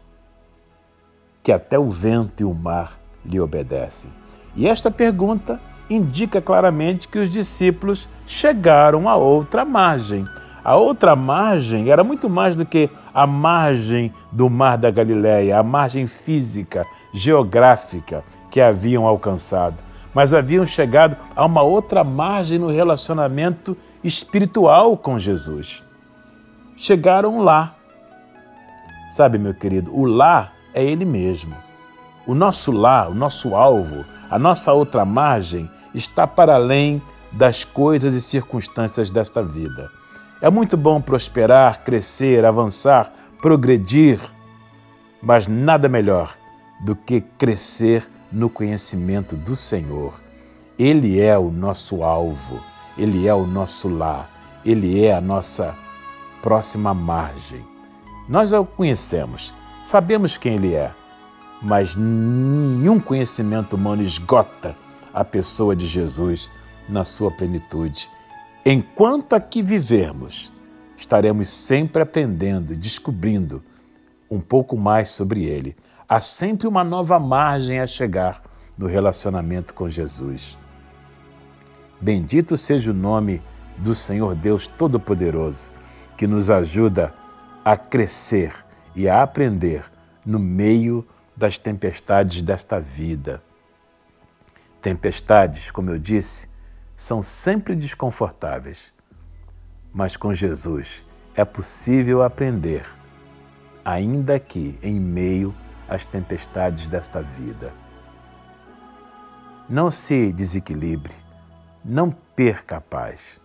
Que 1.42 1.52
até 1.52 1.80
o 1.80 1.90
vento 1.90 2.42
e 2.42 2.44
o 2.44 2.54
mar 2.54 3.00
lhe 3.26 3.40
obedecem. 3.40 4.12
E 4.56 4.68
esta 4.68 4.92
pergunta 4.92 5.60
indica 5.90 6.42
claramente 6.42 7.08
que 7.08 7.20
os 7.20 7.30
discípulos 7.30 8.10
chegaram 8.26 9.08
a 9.08 9.16
outra 9.16 9.64
margem 9.64 10.26
a 10.66 10.76
outra 10.78 11.16
margem 11.16 11.92
era 11.92 12.04
muito 12.04 12.28
mais 12.28 12.56
do 12.56 12.66
que 12.66 12.90
a 13.14 13.28
margem 13.28 14.12
do 14.32 14.50
Mar 14.50 14.80
da 14.80 14.90
Galileia, 14.90 15.60
a 15.60 15.62
margem 15.62 16.08
física, 16.08 16.84
geográfica 17.14 18.24
que 18.50 18.60
haviam 18.60 19.06
alcançado, 19.06 19.84
mas 20.12 20.34
haviam 20.34 20.66
chegado 20.66 21.18
a 21.36 21.46
uma 21.46 21.62
outra 21.62 22.04
margem 22.04 22.58
no 22.58 22.66
relacionamento 22.66 23.78
espiritual 24.04 24.98
com 24.98 25.20
Jesus. 25.20 25.84
Chegaram 26.76 27.42
lá. 27.42 27.76
Sabe, 29.12 29.38
meu 29.38 29.54
querido, 29.54 29.96
o 29.96 30.04
lá 30.04 30.52
é 30.74 30.84
Ele 30.84 31.06
mesmo. 31.06 31.56
O 32.28 32.34
nosso 32.34 32.72
lar, 32.72 33.10
o 33.10 33.14
nosso 33.14 33.54
alvo, 33.54 34.04
a 34.30 34.40
nossa 34.40 34.74
outra 34.74 35.06
margem 35.06 35.70
está 35.94 36.26
para 36.26 36.56
além 36.56 37.02
das 37.32 37.64
coisas 37.64 38.14
e 38.14 38.22
circunstâncias 38.22 39.10
desta 39.10 39.44
vida. 39.44 39.92
É 40.42 40.50
muito 40.50 40.76
bom 40.76 41.00
prosperar, 41.00 41.84
crescer, 41.84 42.44
avançar, 42.44 43.12
progredir, 43.42 44.20
mas 45.22 45.48
nada 45.48 45.88
melhor 45.88 46.36
do 46.82 46.96
que 46.96 47.22
crescer 47.22 48.10
no 48.32 48.50
conhecimento 48.50 49.36
do 49.36 49.56
Senhor. 49.56 50.14
Ele 50.78 51.22
é 51.22 51.38
o 51.38 51.52
nosso 51.52 52.04
alvo, 52.04 52.60
ele 52.98 53.28
é 53.28 53.34
o 53.34 53.46
nosso 53.46 53.88
lar, 53.88 54.30
ele 54.66 55.06
é 55.06 55.14
a 55.14 55.22
nossa 55.22 55.76
próxima 56.42 56.94
margem. 56.94 57.66
Nós 58.28 58.52
o 58.52 58.66
conhecemos, 58.66 59.56
sabemos 59.84 60.38
quem 60.38 60.56
ele 60.56 60.74
é, 60.74 60.94
mas 61.66 61.96
nenhum 61.96 63.00
conhecimento 63.00 63.76
humano 63.76 64.04
esgota 64.04 64.78
a 65.12 65.26
pessoa 65.26 65.76
de 65.76 65.88
Jesus 65.88 66.52
na 66.88 67.04
sua 67.04 67.32
plenitude. 67.32 68.08
Enquanto 68.64 69.34
aqui 69.34 69.64
vivermos, 69.64 70.54
estaremos 70.96 71.50
sempre 71.50 72.04
aprendendo 72.04 72.76
descobrindo 72.76 73.64
um 74.30 74.40
pouco 74.40 74.78
mais 74.78 75.10
sobre 75.10 75.44
ele. 75.44 75.76
Há 76.08 76.22
sempre 76.22 76.68
uma 76.68 76.84
nova 76.84 77.18
margem 77.18 77.80
a 77.80 77.88
chegar 77.88 78.44
no 78.78 78.86
relacionamento 78.86 79.74
com 79.74 79.90
Jesus. 79.90 80.56
Bendito 82.00 82.56
seja 82.58 82.92
o 82.92 82.94
nome 82.94 83.42
do 83.76 83.96
Senhor 83.96 84.36
Deus 84.36 84.68
Todo-Poderoso, 84.68 85.72
que 86.16 86.28
nos 86.28 86.52
ajuda 86.52 87.12
a 87.64 87.76
crescer 87.76 88.54
e 88.96 89.10
a 89.10 89.24
aprender 89.24 89.84
no 90.24 90.38
meio 90.38 91.08
das 91.36 91.58
tempestades 91.58 92.42
desta 92.42 92.80
vida. 92.80 93.44
Tempestades, 94.82 95.70
como 95.72 95.90
eu 95.90 96.00
disse, 96.00 96.48
são 96.96 97.22
sempre 97.22 97.76
desconfortáveis, 97.76 98.94
mas 99.92 100.16
com 100.16 100.34
Jesus 100.34 101.06
é 101.36 101.44
possível 101.44 102.24
aprender, 102.24 102.86
ainda 103.84 104.40
que 104.40 104.80
em 104.82 105.00
meio 105.00 105.54
às 105.90 106.06
tempestades 106.06 106.88
desta 106.88 107.22
vida. 107.22 107.74
Não 109.68 109.92
se 109.92 110.32
desequilibre, 110.32 111.14
não 111.84 112.12
perca 112.12 112.78
a 112.78 112.82
paz. 112.82 113.42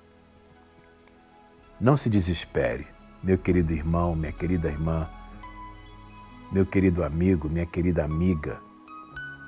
Não 1.80 1.96
se 1.96 2.10
desespere, 2.10 2.86
meu 3.22 3.38
querido 3.38 3.72
irmão, 3.72 4.14
minha 4.14 4.32
querida 4.32 4.68
irmã 4.68 5.08
meu 6.50 6.66
querido 6.66 7.04
amigo, 7.04 7.48
minha 7.48 7.66
querida 7.66 8.04
amiga, 8.04 8.60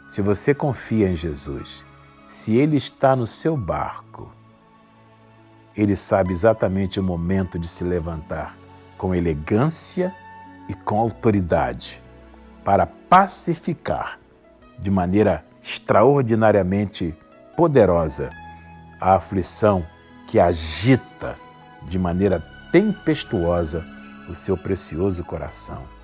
se 0.06 0.22
você 0.22 0.54
confia 0.54 1.08
em 1.08 1.16
Jesus, 1.16 1.84
se 2.28 2.56
Ele 2.56 2.76
está 2.76 3.16
no 3.16 3.26
seu 3.26 3.56
barco, 3.56 4.32
Ele 5.76 5.96
sabe 5.96 6.32
exatamente 6.32 7.00
o 7.00 7.02
momento 7.02 7.58
de 7.58 7.66
se 7.66 7.82
levantar 7.82 8.56
com 8.96 9.14
elegância 9.14 10.14
e 10.68 10.74
com 10.74 11.00
autoridade 11.00 12.00
para 12.64 12.86
pacificar 12.86 14.18
de 14.78 14.90
maneira 14.90 15.44
extraordinariamente 15.60 17.16
poderosa 17.56 18.30
a 19.00 19.16
aflição 19.16 19.84
que 20.28 20.38
agita 20.38 21.36
de 21.82 21.98
maneira 21.98 22.40
tempestuosa 22.70 23.84
o 24.28 24.34
seu 24.34 24.56
precioso 24.56 25.24
coração. 25.24 26.01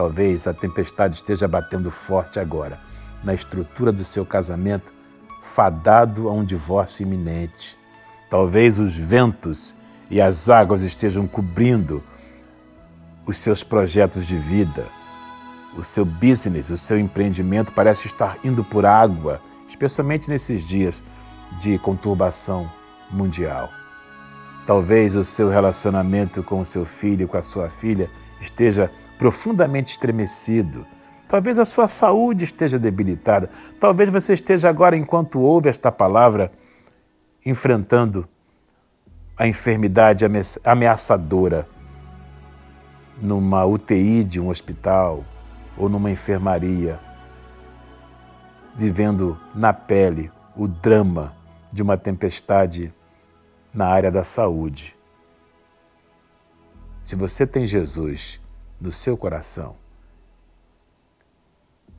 Talvez 0.00 0.46
a 0.46 0.54
tempestade 0.54 1.16
esteja 1.16 1.46
batendo 1.46 1.90
forte 1.90 2.40
agora 2.40 2.80
na 3.22 3.34
estrutura 3.34 3.92
do 3.92 4.02
seu 4.02 4.24
casamento, 4.24 4.94
fadado 5.42 6.26
a 6.26 6.32
um 6.32 6.42
divórcio 6.42 7.02
iminente. 7.02 7.78
Talvez 8.30 8.78
os 8.78 8.96
ventos 8.96 9.76
e 10.10 10.18
as 10.18 10.48
águas 10.48 10.80
estejam 10.80 11.26
cobrindo 11.26 12.02
os 13.26 13.36
seus 13.36 13.62
projetos 13.62 14.24
de 14.24 14.38
vida. 14.38 14.86
O 15.76 15.82
seu 15.82 16.06
business, 16.06 16.70
o 16.70 16.78
seu 16.78 16.98
empreendimento 16.98 17.74
parece 17.74 18.06
estar 18.06 18.38
indo 18.42 18.64
por 18.64 18.86
água, 18.86 19.38
especialmente 19.68 20.30
nesses 20.30 20.66
dias 20.66 21.04
de 21.60 21.78
conturbação 21.78 22.72
mundial. 23.10 23.68
Talvez 24.66 25.14
o 25.14 25.24
seu 25.24 25.50
relacionamento 25.50 26.42
com 26.42 26.58
o 26.58 26.64
seu 26.64 26.86
filho, 26.86 27.28
com 27.28 27.36
a 27.36 27.42
sua 27.42 27.68
filha, 27.68 28.10
esteja 28.40 28.90
profundamente 29.18 29.92
estremecido. 29.92 30.86
Talvez 31.28 31.58
a 31.58 31.64
sua 31.64 31.86
saúde 31.86 32.44
esteja 32.44 32.78
debilitada. 32.78 33.48
Talvez 33.78 34.08
você 34.08 34.34
esteja 34.34 34.68
agora, 34.68 34.96
enquanto 34.96 35.40
ouve 35.40 35.68
esta 35.68 35.92
palavra, 35.92 36.50
enfrentando 37.44 38.28
a 39.36 39.46
enfermidade 39.46 40.24
ameaçadora 40.64 41.68
numa 43.22 43.64
UTI 43.64 44.24
de 44.24 44.40
um 44.40 44.48
hospital 44.48 45.24
ou 45.76 45.88
numa 45.88 46.10
enfermaria, 46.10 46.98
vivendo 48.74 49.38
na 49.54 49.72
pele 49.72 50.30
o 50.56 50.66
drama 50.66 51.34
de 51.72 51.82
uma 51.82 51.96
tempestade 51.96 52.92
na 53.72 53.86
área 53.86 54.10
da 54.10 54.24
saúde. 54.24 54.99
Se 57.10 57.16
você 57.16 57.44
tem 57.44 57.66
Jesus, 57.66 58.38
no 58.80 58.92
seu 58.92 59.16
coração. 59.16 59.74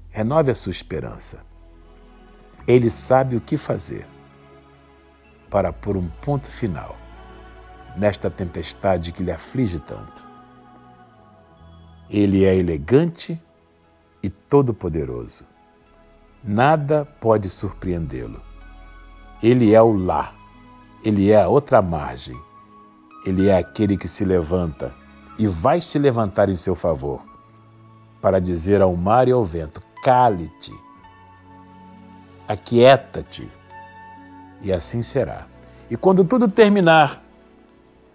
Renove 0.09 0.51
a 0.51 0.55
sua 0.55 0.71
esperança. 0.71 1.45
Ele 2.65 2.89
sabe 2.89 3.35
o 3.35 3.41
que 3.41 3.57
fazer 3.57 4.07
para 5.49 5.73
pôr 5.73 5.97
um 5.97 6.07
ponto 6.07 6.47
final 6.47 6.95
nesta 7.97 8.31
tempestade 8.31 9.11
que 9.11 9.21
lhe 9.21 9.33
aflige 9.33 9.79
tanto. 9.79 10.23
Ele 12.09 12.45
é 12.45 12.55
elegante 12.55 13.37
e 14.23 14.29
todo-poderoso. 14.29 15.45
Nada 16.41 17.03
pode 17.03 17.49
surpreendê-lo. 17.49 18.41
Ele 19.43 19.73
é 19.73 19.81
o 19.81 19.91
lá, 19.91 20.33
ele 21.03 21.31
é 21.31 21.41
a 21.41 21.49
outra 21.49 21.81
margem, 21.81 22.41
ele 23.25 23.49
é 23.49 23.57
aquele 23.57 23.97
que 23.97 24.07
se 24.07 24.23
levanta 24.23 25.00
e 25.37 25.47
vai 25.47 25.81
se 25.81 25.97
levantar 25.97 26.49
em 26.49 26.57
seu 26.57 26.75
favor, 26.75 27.21
para 28.21 28.39
dizer 28.39 28.81
ao 28.81 28.95
mar 28.95 29.27
e 29.27 29.31
ao 29.31 29.43
vento: 29.43 29.81
cale-te, 30.03 30.73
aquieta-te, 32.47 33.49
e 34.61 34.71
assim 34.71 35.01
será. 35.01 35.45
E 35.89 35.97
quando 35.97 36.23
tudo 36.23 36.47
terminar, 36.49 37.21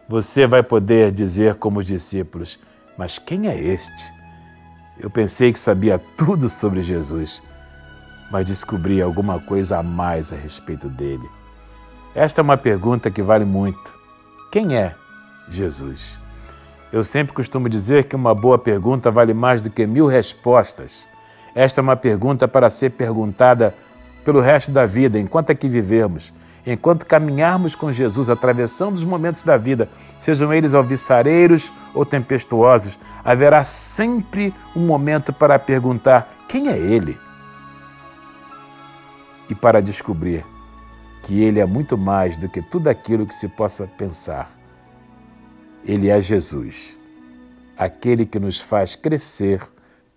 você 0.08 0.46
vai 0.46 0.62
poder 0.62 1.10
dizer 1.12 1.56
como 1.56 1.80
os 1.80 1.86
discípulos: 1.86 2.58
Mas 2.96 3.18
quem 3.18 3.48
é 3.48 3.58
este? 3.58 4.14
Eu 4.98 5.10
pensei 5.10 5.52
que 5.52 5.58
sabia 5.58 5.98
tudo 5.98 6.48
sobre 6.48 6.80
Jesus, 6.80 7.42
mas 8.30 8.46
descobri 8.46 9.02
alguma 9.02 9.38
coisa 9.38 9.78
a 9.78 9.82
mais 9.82 10.32
a 10.32 10.36
respeito 10.36 10.88
dele. 10.88 11.28
Esta 12.14 12.40
é 12.40 12.42
uma 12.42 12.56
pergunta 12.56 13.10
que 13.10 13.22
vale 13.22 13.44
muito. 13.44 13.94
Quem 14.50 14.74
é 14.74 14.94
Jesus? 15.48 16.18
Eu 16.92 17.02
sempre 17.02 17.34
costumo 17.34 17.68
dizer 17.68 18.04
que 18.04 18.14
uma 18.14 18.34
boa 18.34 18.58
pergunta 18.58 19.10
vale 19.10 19.34
mais 19.34 19.60
do 19.60 19.70
que 19.70 19.86
mil 19.86 20.06
respostas. 20.06 21.08
Esta 21.54 21.80
é 21.80 21.82
uma 21.82 21.96
pergunta 21.96 22.46
para 22.46 22.70
ser 22.70 22.90
perguntada 22.90 23.74
pelo 24.24 24.40
resto 24.40 24.70
da 24.70 24.86
vida, 24.86 25.18
enquanto 25.18 25.50
aqui 25.50 25.68
vivemos, 25.68 26.32
enquanto 26.66 27.06
caminharmos 27.06 27.74
com 27.74 27.92
Jesus, 27.92 28.28
atravessando 28.28 28.94
os 28.94 29.04
momentos 29.04 29.44
da 29.44 29.56
vida, 29.56 29.88
sejam 30.18 30.52
eles 30.52 30.74
alviçareiros 30.74 31.72
ou 31.94 32.04
tempestuosos, 32.04 32.98
haverá 33.24 33.64
sempre 33.64 34.52
um 34.74 34.84
momento 34.84 35.32
para 35.32 35.58
perguntar 35.58 36.28
quem 36.48 36.68
é 36.68 36.76
Ele 36.76 37.18
e 39.48 39.54
para 39.54 39.80
descobrir 39.80 40.44
que 41.22 41.42
Ele 41.42 41.60
é 41.60 41.66
muito 41.66 41.96
mais 41.96 42.36
do 42.36 42.48
que 42.48 42.60
tudo 42.60 42.88
aquilo 42.88 43.26
que 43.26 43.34
se 43.34 43.48
possa 43.48 43.86
pensar. 43.86 44.55
Ele 45.86 46.08
é 46.08 46.20
Jesus, 46.20 46.98
aquele 47.78 48.26
que 48.26 48.40
nos 48.40 48.60
faz 48.60 48.96
crescer 48.96 49.62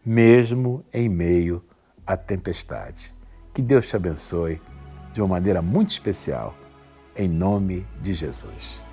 mesmo 0.04 0.84
em 0.92 1.08
meio 1.08 1.64
à 2.08 2.18
tempestade. 2.18 3.14
Que 3.54 3.62
Deus 3.62 3.88
te 3.88 3.96
abençoe 3.96 4.60
de 5.14 5.22
uma 5.22 5.28
maneira 5.28 5.62
muito 5.62 5.92
especial, 5.92 6.58
em 7.16 7.28
nome 7.28 7.86
de 8.02 8.16
Jesus. 8.16 8.89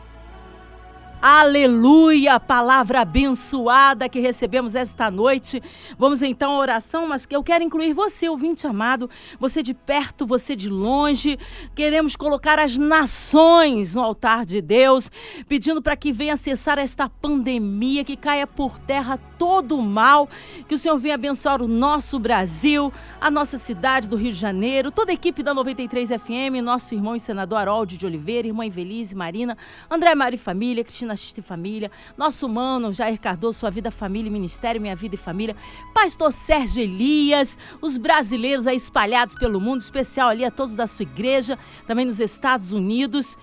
Aleluia! 1.29 2.39
Palavra 2.39 3.01
abençoada 3.01 4.09
que 4.09 4.21
recebemos 4.21 4.77
esta 4.77 5.11
noite. 5.11 5.61
Vamos 5.99 6.23
então 6.23 6.53
à 6.53 6.59
oração, 6.61 7.09
mas 7.09 7.27
eu 7.29 7.43
quero 7.43 7.65
incluir 7.65 7.93
você, 7.93 8.29
ouvinte 8.29 8.65
amado, 8.65 9.11
você 9.37 9.61
de 9.61 9.75
perto, 9.75 10.25
você 10.25 10.55
de 10.55 10.69
longe. 10.69 11.37
Queremos 11.75 12.15
colocar 12.15 12.61
as 12.61 12.77
nações 12.77 13.97
no 13.97 14.03
altar 14.03 14.47
de 14.47 14.63
Deus, 14.63 15.11
pedindo 15.49 15.83
para 15.83 15.97
que 15.97 16.13
venha 16.13 16.37
cessar 16.37 16.79
esta 16.79 17.11
pandemia, 17.11 18.05
que 18.05 18.17
caia 18.17 18.47
por 18.47 18.79
terra 18.79 19.19
todo 19.37 19.77
o 19.77 19.83
mal, 19.83 20.29
que 20.69 20.77
o 20.77 20.79
Senhor 20.79 20.97
venha 20.97 21.17
abençoar 21.17 21.61
o 21.61 21.67
nosso 21.67 22.21
Brasil, 22.21 22.93
a 23.21 23.33
nossa 23.33 23.59
cidade 23.59 24.07
do 24.07 24.15
Rio 24.15 24.33
de 24.33 24.39
Janeiro, 24.39 24.93
toda 24.93 25.11
a 25.11 25.15
equipe 25.15 25.43
da 25.43 25.53
93 25.53 26.09
FM, 26.09 26.63
nosso 26.63 26.95
irmão 26.95 27.17
e 27.17 27.21
senador 27.21 27.59
Haroldo 27.59 27.97
de 27.97 28.07
Oliveira, 28.07 28.47
irmã 28.47 28.65
Evelise 28.65 29.17
Marina, 29.17 29.59
André 29.91 30.15
Mário 30.15 30.37
e 30.37 30.39
Família, 30.39 30.85
Cristina 30.85 31.16
E 31.17 31.43
Família, 31.43 31.91
nosso 32.17 32.47
humano 32.47 32.93
Jair 32.93 33.19
Cardoso, 33.19 33.59
Sua 33.59 33.71
Vida, 33.71 33.91
Família 33.91 34.29
e 34.29 34.33
Ministério, 34.33 34.81
Minha 34.81 34.95
Vida 34.95 35.15
e 35.15 35.19
Família, 35.19 35.57
Pastor 35.95 36.31
Sérgio 36.31 36.83
Elias, 36.83 37.59
os 37.81 37.97
brasileiros 37.97 38.67
aí 38.67 38.77
espalhados 38.77 39.35
pelo 39.35 39.61
mundo, 39.61 39.81
especial 39.81 40.29
ali 40.29 40.45
a 40.45 40.51
todos 40.51 40.77
da 40.77 40.87
sua 40.87 41.05
igreja, 41.05 41.59
também 41.87 42.05
nos 42.05 42.21
Estados 42.21 42.73
Unidos. 42.73 43.37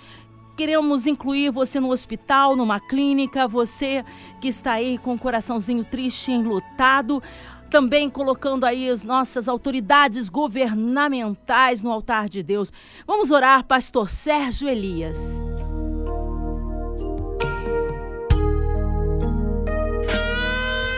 Queremos 0.55 1.07
incluir 1.07 1.51
você 1.51 1.79
no 1.79 1.89
hospital, 1.89 2.55
numa 2.55 2.79
clínica, 2.79 3.47
você 3.47 4.05
que 4.39 4.47
está 4.47 4.73
aí 4.73 4.99
com 4.99 5.15
o 5.15 5.19
coraçãozinho 5.19 5.83
triste, 5.83 6.31
enlutado, 6.31 7.23
também 7.71 8.07
colocando 8.07 8.65
aí 8.65 8.87
as 8.87 9.03
nossas 9.03 9.47
autoridades 9.47 10.29
governamentais 10.29 11.81
no 11.81 11.91
altar 11.91 12.29
de 12.29 12.43
Deus. 12.43 12.71
Vamos 13.07 13.31
orar, 13.31 13.65
pastor 13.65 14.11
Sérgio 14.11 14.69
Elias. 14.69 15.41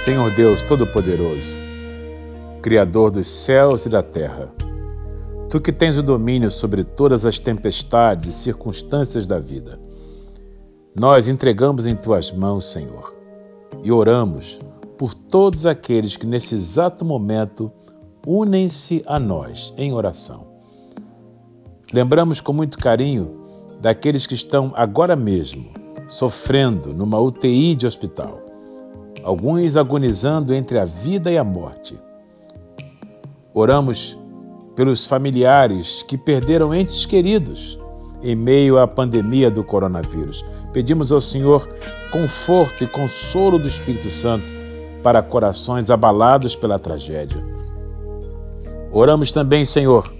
Senhor 0.05 0.29
Deus 0.29 0.61
Todo-Poderoso, 0.61 1.57
Criador 2.61 3.09
dos 3.09 3.27
céus 3.27 3.87
e 3.87 3.89
da 3.89 4.03
terra, 4.03 4.53
Tu 5.49 5.59
que 5.59 5.71
tens 5.71 5.97
o 5.97 6.03
domínio 6.03 6.51
sobre 6.51 6.83
todas 6.83 7.25
as 7.25 7.39
tempestades 7.39 8.27
e 8.27 8.33
circunstâncias 8.33 9.25
da 9.25 9.39
vida, 9.39 9.79
nós 10.95 11.27
entregamos 11.27 11.87
em 11.87 11.95
Tuas 11.95 12.31
mãos, 12.31 12.71
Senhor, 12.71 13.15
e 13.83 13.91
oramos 13.91 14.59
por 14.95 15.15
todos 15.15 15.65
aqueles 15.65 16.15
que 16.15 16.27
nesse 16.27 16.53
exato 16.53 17.03
momento 17.03 17.71
unem-se 18.27 19.03
a 19.07 19.19
nós 19.19 19.73
em 19.75 19.91
oração. 19.91 20.45
Lembramos 21.91 22.39
com 22.39 22.53
muito 22.53 22.77
carinho 22.77 23.39
daqueles 23.81 24.27
que 24.27 24.35
estão 24.35 24.71
agora 24.75 25.15
mesmo 25.15 25.73
sofrendo 26.07 26.93
numa 26.93 27.19
UTI 27.19 27.73
de 27.73 27.87
hospital 27.87 28.44
alguns 29.25 29.75
agonizando 29.75 30.53
entre 30.53 30.77
a 30.77 30.85
vida 30.85 31.31
e 31.31 31.37
a 31.37 31.43
morte. 31.43 31.99
Oramos 33.51 34.15
pelos 34.75 35.07
familiares 35.07 36.03
que 36.03 36.15
perderam 36.15 36.75
entes 36.75 37.07
queridos 37.07 37.79
em 38.21 38.35
meio 38.35 38.77
à 38.77 38.85
pandemia 38.85 39.49
do 39.49 39.63
coronavírus. 39.63 40.45
Pedimos 40.71 41.11
ao 41.11 41.19
Senhor 41.19 41.67
conforto 42.11 42.83
e 42.83 42.87
consolo 42.87 43.57
do 43.57 43.67
Espírito 43.67 44.11
Santo 44.11 44.45
para 45.01 45.23
corações 45.23 45.89
abalados 45.89 46.55
pela 46.55 46.77
tragédia. 46.77 47.43
Oramos 48.91 49.31
também, 49.31 49.65
Senhor, 49.65 50.13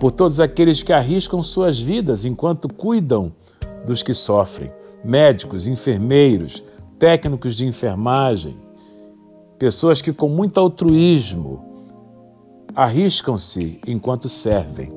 por 0.00 0.10
todos 0.10 0.40
aqueles 0.40 0.82
que 0.82 0.92
arriscam 0.92 1.44
suas 1.44 1.78
vidas 1.78 2.24
enquanto 2.24 2.68
cuidam 2.68 3.32
dos 3.86 4.02
que 4.02 4.12
sofrem, 4.12 4.72
médicos, 5.04 5.68
enfermeiros, 5.68 6.62
técnicos 6.98 7.54
de 7.54 7.66
enfermagem, 7.66 8.56
pessoas 9.58 10.00
que 10.00 10.12
com 10.12 10.28
muito 10.28 10.58
altruísmo 10.58 11.64
arriscam-se 12.74 13.80
enquanto 13.86 14.28
servem. 14.28 14.92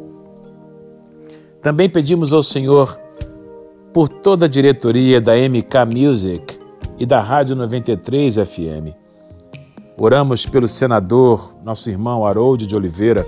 Também 1.61 1.89
pedimos 1.89 2.33
ao 2.33 2.43
Senhor 2.43 2.99
por 3.93 4.07
toda 4.07 4.45
a 4.45 4.49
diretoria 4.49 5.19
da 5.19 5.33
MK 5.35 5.93
Music 5.93 6.59
e 6.97 7.05
da 7.05 7.21
Rádio 7.21 7.55
93 7.55 8.35
FM. 8.35 8.95
Oramos 9.97 10.45
pelo 10.45 10.67
senador, 10.67 11.53
nosso 11.63 11.89
irmão 11.89 12.25
Harold 12.25 12.65
de 12.65 12.75
Oliveira, 12.75 13.25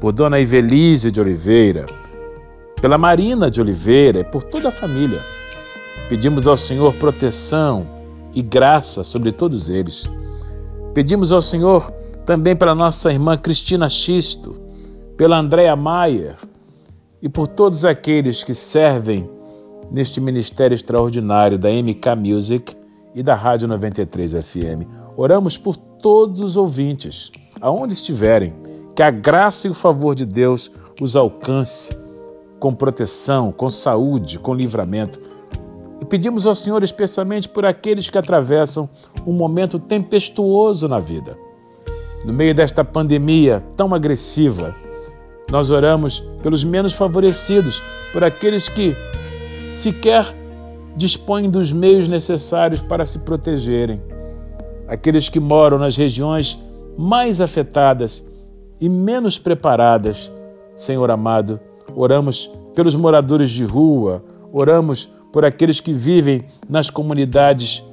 por 0.00 0.12
Dona 0.12 0.38
Ivelise 0.38 1.10
de 1.10 1.20
Oliveira, 1.20 1.86
pela 2.80 2.96
Marina 2.96 3.50
de 3.50 3.60
Oliveira 3.60 4.20
e 4.20 4.24
por 4.24 4.44
toda 4.44 4.68
a 4.68 4.72
família 4.72 5.37
Pedimos 6.08 6.46
ao 6.46 6.56
Senhor 6.56 6.94
proteção 6.94 7.86
e 8.34 8.40
graça 8.40 9.04
sobre 9.04 9.30
todos 9.30 9.68
eles. 9.68 10.08
Pedimos 10.94 11.32
ao 11.32 11.42
Senhor 11.42 11.90
também 12.24 12.56
pela 12.56 12.74
nossa 12.74 13.12
irmã 13.12 13.36
Cristina 13.36 13.90
Xisto, 13.90 14.56
pela 15.18 15.38
Andréa 15.38 15.76
Maier 15.76 16.36
e 17.20 17.28
por 17.28 17.46
todos 17.46 17.84
aqueles 17.84 18.42
que 18.42 18.54
servem 18.54 19.28
neste 19.90 20.18
ministério 20.18 20.74
extraordinário 20.74 21.58
da 21.58 21.68
MK 21.68 22.16
Music 22.16 22.74
e 23.14 23.22
da 23.22 23.34
Rádio 23.34 23.68
93 23.68 24.32
FM. 24.32 24.88
Oramos 25.14 25.58
por 25.58 25.76
todos 25.76 26.40
os 26.40 26.56
ouvintes, 26.56 27.30
aonde 27.60 27.92
estiverem, 27.92 28.54
que 28.96 29.02
a 29.02 29.10
graça 29.10 29.66
e 29.66 29.70
o 29.70 29.74
favor 29.74 30.14
de 30.14 30.24
Deus 30.24 30.70
os 31.00 31.16
alcance 31.16 31.94
com 32.58 32.74
proteção, 32.74 33.52
com 33.52 33.68
saúde, 33.68 34.38
com 34.38 34.54
livramento 34.54 35.20
e 36.00 36.04
pedimos 36.04 36.46
ao 36.46 36.54
Senhor 36.54 36.82
especialmente 36.82 37.48
por 37.48 37.64
aqueles 37.64 38.08
que 38.08 38.18
atravessam 38.18 38.88
um 39.26 39.32
momento 39.32 39.78
tempestuoso 39.78 40.88
na 40.88 40.98
vida. 40.98 41.36
No 42.24 42.32
meio 42.32 42.54
desta 42.54 42.84
pandemia 42.84 43.62
tão 43.76 43.94
agressiva, 43.94 44.74
nós 45.50 45.70
oramos 45.70 46.20
pelos 46.42 46.62
menos 46.62 46.92
favorecidos, 46.92 47.82
por 48.12 48.22
aqueles 48.22 48.68
que 48.68 48.94
sequer 49.72 50.34
dispõem 50.96 51.48
dos 51.48 51.72
meios 51.72 52.08
necessários 52.08 52.80
para 52.80 53.06
se 53.06 53.20
protegerem, 53.20 54.02
aqueles 54.86 55.28
que 55.28 55.40
moram 55.40 55.78
nas 55.78 55.96
regiões 55.96 56.58
mais 56.96 57.40
afetadas 57.40 58.24
e 58.80 58.88
menos 58.88 59.38
preparadas. 59.38 60.30
Senhor 60.76 61.10
amado, 61.10 61.60
oramos 61.94 62.50
pelos 62.74 62.94
moradores 62.94 63.50
de 63.50 63.64
rua, 63.64 64.24
oramos 64.52 65.08
por 65.32 65.44
aqueles 65.44 65.80
que 65.80 65.92
vivem 65.92 66.44
nas 66.68 66.90
comunidades 66.90 67.84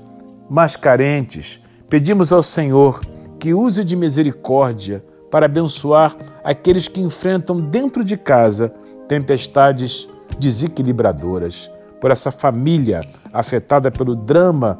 mais 0.49 0.75
carentes. 0.75 1.59
Pedimos 1.89 2.31
ao 2.31 2.43
Senhor 2.43 3.01
que 3.39 3.53
use 3.53 3.83
de 3.83 3.95
misericórdia 3.95 5.03
para 5.29 5.45
abençoar 5.45 6.15
aqueles 6.43 6.87
que 6.87 7.01
enfrentam 7.01 7.59
dentro 7.59 8.03
de 8.03 8.17
casa 8.17 8.73
tempestades 9.07 10.07
desequilibradoras. 10.39 11.69
Por 11.99 12.11
essa 12.11 12.31
família 12.31 13.01
afetada 13.33 13.91
pelo 13.91 14.15
drama 14.15 14.79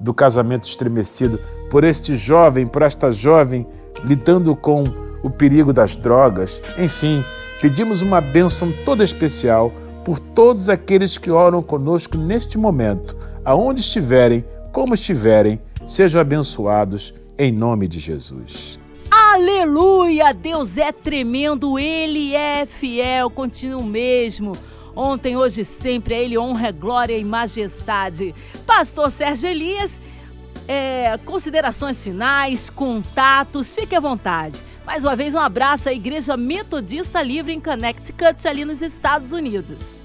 do 0.00 0.12
casamento 0.12 0.66
estremecido, 0.66 1.38
por 1.70 1.84
este 1.84 2.16
jovem, 2.16 2.66
por 2.66 2.82
esta 2.82 3.10
jovem 3.10 3.66
lidando 4.04 4.54
com 4.56 4.84
o 5.22 5.30
perigo 5.30 5.72
das 5.72 5.96
drogas. 5.96 6.60
Enfim, 6.78 7.24
pedimos 7.60 8.02
uma 8.02 8.20
bênção 8.20 8.72
toda 8.84 9.04
especial 9.04 9.72
por 10.04 10.18
todos 10.18 10.68
aqueles 10.68 11.16
que 11.16 11.30
oram 11.30 11.62
conosco 11.62 12.18
neste 12.18 12.58
momento, 12.58 13.16
aonde 13.44 13.80
estiverem, 13.80 14.44
como 14.72 14.94
estiverem, 14.94 15.60
sejam 15.86 16.20
abençoados 16.20 17.14
em 17.38 17.50
nome 17.50 17.88
de 17.88 17.98
Jesus. 17.98 18.78
Aleluia! 19.10 20.32
Deus 20.32 20.76
é 20.76 20.92
tremendo, 20.92 21.78
Ele 21.78 22.34
é 22.34 22.66
fiel, 22.66 23.30
continua 23.30 23.80
o 23.80 23.84
mesmo. 23.84 24.56
Ontem, 24.94 25.36
hoje 25.36 25.62
e 25.62 25.64
sempre, 25.64 26.14
a 26.14 26.18
Ele 26.18 26.38
honra, 26.38 26.70
glória 26.70 27.16
e 27.16 27.24
majestade. 27.24 28.34
Pastor 28.66 29.10
Sérgio 29.10 29.48
Elias, 29.48 30.00
é, 30.68 31.18
considerações 31.24 32.02
finais, 32.02 32.70
contatos, 32.70 33.74
fique 33.74 33.94
à 33.94 34.00
vontade. 34.00 34.62
Mais 34.86 35.02
uma 35.02 35.16
vez, 35.16 35.34
um 35.34 35.38
abraço 35.38 35.88
à 35.88 35.94
Igreja 35.94 36.36
Metodista 36.36 37.22
Livre 37.22 37.52
em 37.52 37.58
Connecticut, 37.58 38.46
ali 38.46 38.66
nos 38.66 38.82
Estados 38.82 39.32
Unidos. 39.32 39.98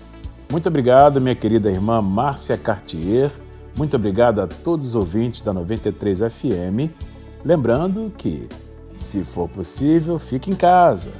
Muito 0.49 0.67
obrigado, 0.69 1.19
minha 1.19 1.35
querida 1.35 1.69
irmã 1.69 2.01
Márcia 2.01 2.57
Cartier. 2.57 3.29
Muito 3.75 3.97
obrigado 3.97 4.39
a 4.39 4.47
todos 4.47 4.89
os 4.89 4.95
ouvintes 4.95 5.41
da 5.41 5.51
93 5.51 6.19
FM. 6.19 6.91
Lembrando 7.43 8.11
que, 8.17 8.47
se 8.95 9.21
for 9.23 9.49
possível, 9.49 10.17
fique 10.17 10.49
em 10.49 10.55
casa. 10.55 11.11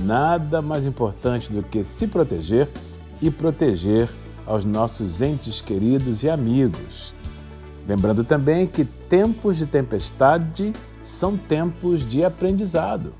Nada 0.00 0.62
mais 0.62 0.86
importante 0.86 1.52
do 1.52 1.62
que 1.62 1.82
se 1.82 2.06
proteger 2.06 2.68
e 3.20 3.32
proteger 3.32 4.08
aos 4.46 4.64
nossos 4.64 5.20
entes 5.20 5.60
queridos 5.60 6.22
e 6.22 6.30
amigos. 6.30 7.12
Lembrando 7.86 8.22
também 8.22 8.66
que 8.66 8.84
tempos 8.84 9.56
de 9.56 9.66
tempestade 9.66 10.72
são 11.02 11.36
tempos 11.36 12.08
de 12.08 12.24
aprendizado. 12.24 13.14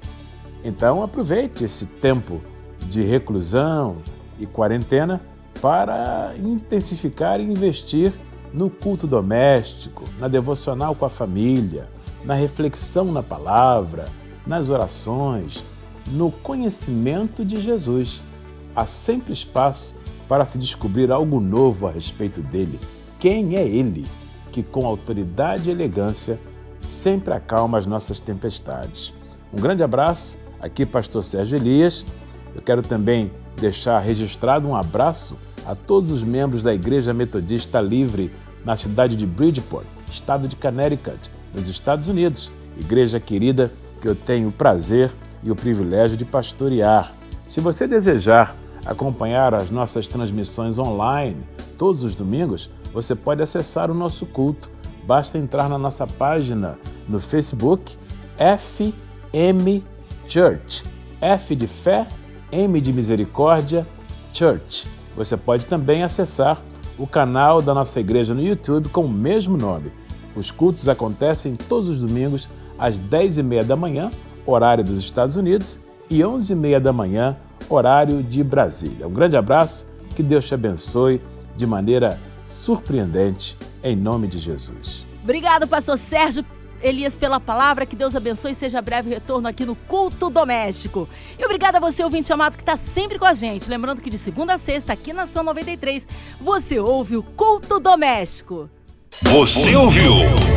Então 0.64 1.02
aproveite 1.02 1.64
esse 1.64 1.86
tempo 1.86 2.40
de 2.88 3.02
reclusão 3.02 3.96
e 4.38 4.46
quarentena 4.46 5.20
para 5.60 6.34
intensificar 6.38 7.40
e 7.40 7.44
investir 7.44 8.12
no 8.52 8.68
culto 8.68 9.06
doméstico, 9.06 10.04
na 10.18 10.28
devocional 10.28 10.94
com 10.94 11.04
a 11.04 11.10
família, 11.10 11.88
na 12.24 12.34
reflexão 12.34 13.10
na 13.10 13.22
palavra, 13.22 14.06
nas 14.46 14.68
orações, 14.68 15.62
no 16.06 16.30
conhecimento 16.30 17.44
de 17.44 17.60
Jesus. 17.60 18.20
Há 18.74 18.86
sempre 18.86 19.32
espaço 19.32 19.94
para 20.28 20.44
se 20.44 20.58
descobrir 20.58 21.10
algo 21.10 21.40
novo 21.40 21.86
a 21.86 21.90
respeito 21.90 22.40
dele. 22.40 22.78
Quem 23.18 23.56
é 23.56 23.66
ele 23.66 24.06
que, 24.50 24.62
com 24.62 24.86
autoridade 24.86 25.68
e 25.68 25.72
elegância, 25.72 26.38
sempre 26.82 27.32
acalma 27.34 27.78
as 27.78 27.86
nossas 27.86 28.20
tempestades? 28.20 29.12
Um 29.52 29.60
grande 29.60 29.82
abraço, 29.82 30.36
aqui, 30.60 30.84
Pastor 30.86 31.24
Sérgio 31.24 31.56
Elias. 31.56 32.04
Eu 32.54 32.62
quero 32.62 32.82
também 32.82 33.32
deixar 33.60 33.98
registrado 33.98 34.68
um 34.68 34.76
abraço 34.76 35.36
a 35.66 35.74
todos 35.74 36.10
os 36.10 36.22
membros 36.22 36.62
da 36.62 36.74
Igreja 36.74 37.14
Metodista 37.14 37.80
Livre 37.80 38.32
na 38.64 38.76
cidade 38.76 39.16
de 39.16 39.26
Bridgeport, 39.26 39.86
estado 40.10 40.48
de 40.48 40.56
Connecticut, 40.56 41.18
nos 41.54 41.68
Estados 41.68 42.08
Unidos. 42.08 42.50
Igreja 42.78 43.20
querida 43.20 43.72
que 44.00 44.08
eu 44.08 44.14
tenho 44.14 44.48
o 44.48 44.52
prazer 44.52 45.10
e 45.42 45.50
o 45.50 45.56
privilégio 45.56 46.16
de 46.16 46.24
pastorear. 46.24 47.12
Se 47.46 47.60
você 47.60 47.86
desejar 47.86 48.56
acompanhar 48.84 49.54
as 49.54 49.70
nossas 49.70 50.08
transmissões 50.08 50.78
online 50.78 51.36
todos 51.78 52.04
os 52.04 52.14
domingos, 52.14 52.70
você 52.92 53.14
pode 53.14 53.42
acessar 53.42 53.90
o 53.90 53.94
nosso 53.94 54.26
culto. 54.26 54.70
Basta 55.04 55.38
entrar 55.38 55.68
na 55.68 55.78
nossa 55.78 56.06
página 56.06 56.78
no 57.08 57.20
Facebook 57.20 57.96
FM 58.36 59.82
Church. 60.28 60.84
F 61.20 61.54
de 61.54 61.66
fé, 61.66 62.06
M 62.50 62.80
de 62.80 62.92
misericórdia, 62.92 63.86
Church. 64.32 64.86
Você 65.16 65.36
pode 65.36 65.66
também 65.66 66.02
acessar 66.02 66.60
o 66.98 67.06
canal 67.06 67.60
da 67.60 67.74
nossa 67.74 68.00
igreja 68.00 68.34
no 68.34 68.42
YouTube 68.42 68.88
com 68.88 69.04
o 69.04 69.08
mesmo 69.08 69.56
nome. 69.56 69.92
Os 70.34 70.50
cultos 70.50 70.88
acontecem 70.88 71.54
todos 71.54 71.88
os 71.88 72.00
domingos 72.00 72.48
às 72.78 72.98
10h30 72.98 73.64
da 73.64 73.76
manhã, 73.76 74.10
horário 74.46 74.82
dos 74.82 74.98
Estados 74.98 75.36
Unidos, 75.36 75.78
e 76.08 76.20
11h30 76.20 76.80
da 76.80 76.92
manhã, 76.92 77.36
horário 77.68 78.22
de 78.22 78.42
Brasília. 78.42 79.06
Um 79.06 79.12
grande 79.12 79.36
abraço, 79.36 79.86
que 80.14 80.22
Deus 80.22 80.46
te 80.46 80.54
abençoe 80.54 81.20
de 81.56 81.66
maneira 81.66 82.18
surpreendente, 82.48 83.56
em 83.82 83.96
nome 83.96 84.26
de 84.26 84.38
Jesus. 84.38 85.06
Obrigado, 85.22 85.66
pastor 85.66 85.98
Sérgio 85.98 86.44
Elias, 86.82 87.16
pela 87.16 87.38
palavra. 87.38 87.86
Que 87.86 87.96
Deus 87.96 88.14
abençoe 88.14 88.52
e 88.52 88.54
seja 88.54 88.82
breve 88.82 89.10
retorno 89.10 89.48
aqui 89.48 89.64
no 89.64 89.74
Culto 89.74 90.28
Doméstico. 90.28 91.08
E 91.38 91.44
obrigada 91.44 91.78
a 91.78 91.80
você, 91.80 92.02
ouvinte 92.02 92.32
amado, 92.32 92.56
que 92.56 92.62
está 92.62 92.76
sempre 92.76 93.18
com 93.18 93.24
a 93.24 93.34
gente. 93.34 93.68
Lembrando 93.68 94.02
que 94.02 94.10
de 94.10 94.18
segunda 94.18 94.54
a 94.54 94.58
sexta, 94.58 94.92
aqui 94.92 95.12
na 95.12 95.26
Sua 95.26 95.42
93, 95.42 96.06
você 96.40 96.78
ouve 96.78 97.16
o 97.16 97.22
Culto 97.22 97.78
Doméstico. 97.78 98.68
Você 99.20 99.76
ouviu? 99.76 100.14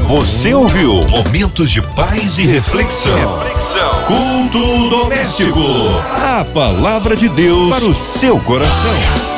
Você 0.08 0.54
ouviu? 0.54 1.02
Momentos 1.10 1.70
de 1.70 1.82
paz 1.82 2.40
e 2.40 2.44
reflexão. 2.44 3.40
Reflexão. 3.40 4.06
Culto 4.06 4.90
doméstico. 4.90 5.60
A 6.18 6.46
palavra 6.46 7.18
de 7.18 7.28
Deus 7.28 7.70
para 7.70 7.86
o 7.86 7.94
seu 7.94 8.40
coração. 8.40 9.35